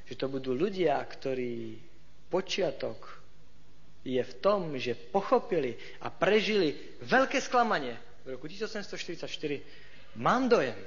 Že 0.05 0.13
to 0.15 0.27
budú 0.27 0.51
ľudia, 0.53 0.99
ktorí 1.01 1.79
počiatok 2.27 3.21
je 4.01 4.17
v 4.17 4.33
tom, 4.41 4.73
že 4.77 4.97
pochopili 4.97 5.77
a 6.01 6.09
prežili 6.09 6.73
veľké 7.05 7.37
sklamanie 7.37 7.93
v 8.25 8.37
roku 8.37 8.49
1844. 8.49 9.29
Mám 10.17 10.49
dojem, 10.49 10.77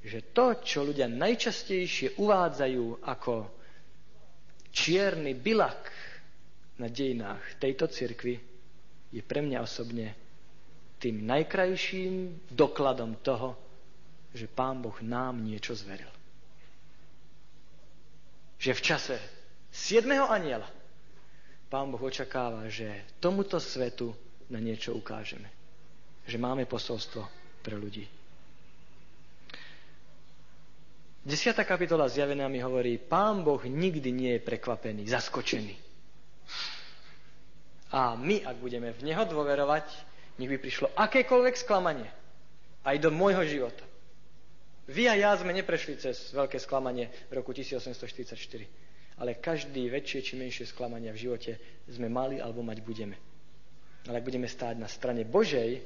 že 0.00 0.22
to, 0.30 0.58
čo 0.62 0.86
ľudia 0.86 1.10
najčastejšie 1.10 2.16
uvádzajú 2.16 3.02
ako 3.02 3.34
čierny 4.70 5.34
bilak 5.34 5.90
na 6.78 6.86
dejinách 6.86 7.58
tejto 7.58 7.90
cirkvi 7.90 8.38
je 9.10 9.22
pre 9.24 9.42
mňa 9.42 9.58
osobne 9.58 10.14
tým 10.98 11.26
najkrajším 11.26 12.46
dokladom 12.50 13.18
toho, 13.22 13.54
že 14.32 14.46
Pán 14.46 14.80
Boh 14.80 14.96
nám 15.00 15.40
niečo 15.40 15.72
zveril. 15.72 16.10
Že 18.58 18.72
v 18.74 18.82
čase 18.82 19.16
7. 19.70 20.04
aniela 20.28 20.66
Pán 21.68 21.92
Boh 21.92 22.00
očakáva, 22.00 22.64
že 22.72 22.88
tomuto 23.20 23.60
svetu 23.60 24.16
na 24.48 24.56
niečo 24.56 24.96
ukážeme. 24.96 25.48
Že 26.24 26.40
máme 26.40 26.64
posolstvo 26.64 27.28
pre 27.60 27.76
ľudí. 27.76 28.08
Desiatá 31.20 31.68
kapitola 31.68 32.08
zjavená 32.08 32.48
mi 32.48 32.56
hovorí, 32.64 32.96
Pán 32.96 33.44
Boh 33.44 33.60
nikdy 33.60 34.08
nie 34.08 34.32
je 34.40 34.46
prekvapený, 34.48 35.04
zaskočený. 35.12 35.76
A 37.92 38.16
my, 38.16 38.44
ak 38.44 38.56
budeme 38.56 38.96
v 38.96 39.04
Neho 39.04 39.28
dôverovať, 39.28 39.84
nech 40.40 40.48
by 40.48 40.56
prišlo 40.56 40.88
akékoľvek 40.96 41.54
sklamanie, 41.56 42.08
aj 42.80 42.96
do 42.96 43.12
môjho 43.12 43.44
života. 43.44 43.84
Vy 44.88 45.04
a 45.04 45.14
ja 45.20 45.36
sme 45.36 45.52
neprešli 45.52 46.00
cez 46.00 46.32
veľké 46.32 46.56
sklamanie 46.56 47.12
v 47.28 47.36
roku 47.36 47.52
1844, 47.52 49.20
ale 49.20 49.36
každý 49.36 49.84
väčšie 49.92 50.20
či 50.24 50.32
menšie 50.40 50.64
sklamania 50.64 51.12
v 51.12 51.28
živote 51.28 51.52
sme 51.92 52.08
mali 52.08 52.40
alebo 52.40 52.64
mať 52.64 52.80
budeme. 52.80 53.16
Ale 54.08 54.24
ak 54.24 54.24
budeme 54.24 54.48
stáť 54.48 54.80
na 54.80 54.88
strane 54.88 55.28
Božej, 55.28 55.84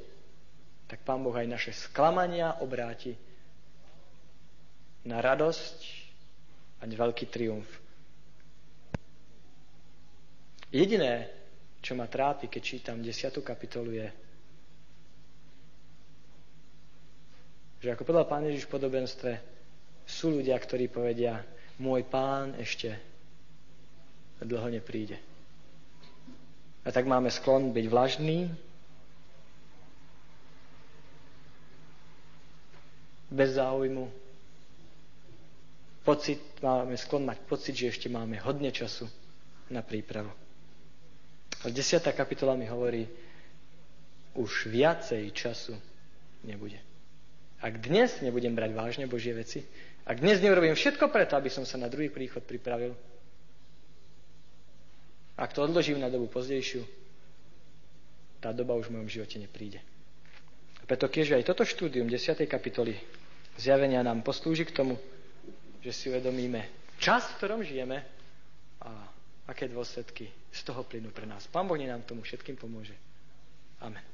tak 0.86 1.03
Pán 1.03 1.26
Boh 1.26 1.34
aj 1.34 1.50
naše 1.50 1.72
sklamania 1.74 2.62
obráti 2.62 3.18
na 5.03 5.18
radosť 5.18 5.78
a 6.78 6.86
veľký 6.86 7.26
triumf. 7.26 7.66
Jediné, 10.70 11.26
čo 11.82 11.98
ma 11.98 12.07
trápi, 12.07 12.46
keď 12.46 12.62
čítam 12.62 13.03
10. 13.03 13.34
kapitolu, 13.42 13.98
je, 13.98 14.09
že 17.83 17.91
ako 17.91 18.07
povedal 18.07 18.30
pán 18.30 18.47
Ježiš 18.47 18.70
v 18.70 18.74
podobenstve, 18.78 19.30
sú 20.07 20.30
ľudia, 20.30 20.55
ktorí 20.55 20.87
povedia, 20.87 21.43
môj 21.76 22.07
pán 22.07 22.55
ešte 22.55 22.95
dlho 24.39 24.70
nepríde. 24.70 25.18
A 26.83 26.91
tak 26.91 27.07
máme 27.07 27.26
sklon 27.26 27.74
byť 27.74 27.87
vlažný, 27.87 28.51
bez 33.33 33.57
záujmu, 33.57 34.07
pocit, 36.05 36.39
máme 36.61 36.95
sklon 36.95 37.24
mať 37.24 37.39
pocit, 37.47 37.74
že 37.74 37.91
ešte 37.91 38.07
máme 38.07 38.37
hodne 38.43 38.68
času 38.70 39.09
na 39.70 39.80
prípravu. 39.80 40.30
Ale 41.62 41.70
10. 41.70 42.03
kapitola 42.12 42.55
mi 42.55 42.66
hovorí, 42.66 43.07
už 44.35 44.66
viacej 44.68 45.30
času 45.33 45.74
nebude. 46.43 46.91
Ak 47.63 47.79
dnes 47.79 48.19
nebudem 48.19 48.53
brať 48.53 48.75
vážne 48.75 49.07
Božie 49.07 49.31
veci, 49.31 49.63
ak 50.03 50.19
dnes 50.19 50.43
neurobím 50.43 50.75
všetko 50.75 51.07
preto, 51.15 51.39
aby 51.39 51.47
som 51.47 51.63
sa 51.63 51.79
na 51.79 51.87
druhý 51.87 52.11
príchod 52.11 52.43
pripravil, 52.43 52.99
ak 55.39 55.55
to 55.55 55.63
odložím 55.63 56.03
na 56.03 56.11
dobu 56.11 56.27
pozdejšiu, 56.27 56.83
tá 58.43 58.51
doba 58.51 58.75
už 58.75 58.91
v 58.91 58.99
mojom 58.99 59.09
živote 59.09 59.39
nepríde. 59.39 59.79
A 60.83 60.91
preto 60.91 61.07
keď 61.07 61.39
aj 61.39 61.47
toto 61.47 61.63
štúdium 61.63 62.11
10. 62.11 62.43
kapitoly 62.51 62.99
zjavenia 63.55 64.03
nám 64.03 64.27
poslúži 64.27 64.67
k 64.67 64.75
tomu, 64.75 64.99
že 65.79 65.95
si 65.95 66.11
uvedomíme 66.11 66.67
čas, 66.99 67.31
v 67.31 67.37
ktorom 67.39 67.61
žijeme 67.63 68.03
a 68.83 68.91
aké 69.47 69.71
dôsledky 69.71 70.27
z 70.51 70.61
toho 70.67 70.83
plynú 70.83 71.15
pre 71.15 71.27
nás. 71.31 71.47
Pán 71.47 71.71
Boh 71.71 71.79
nám 71.79 72.03
tomu 72.03 72.27
všetkým 72.27 72.59
pomôže. 72.59 72.95
Amen. 73.79 74.12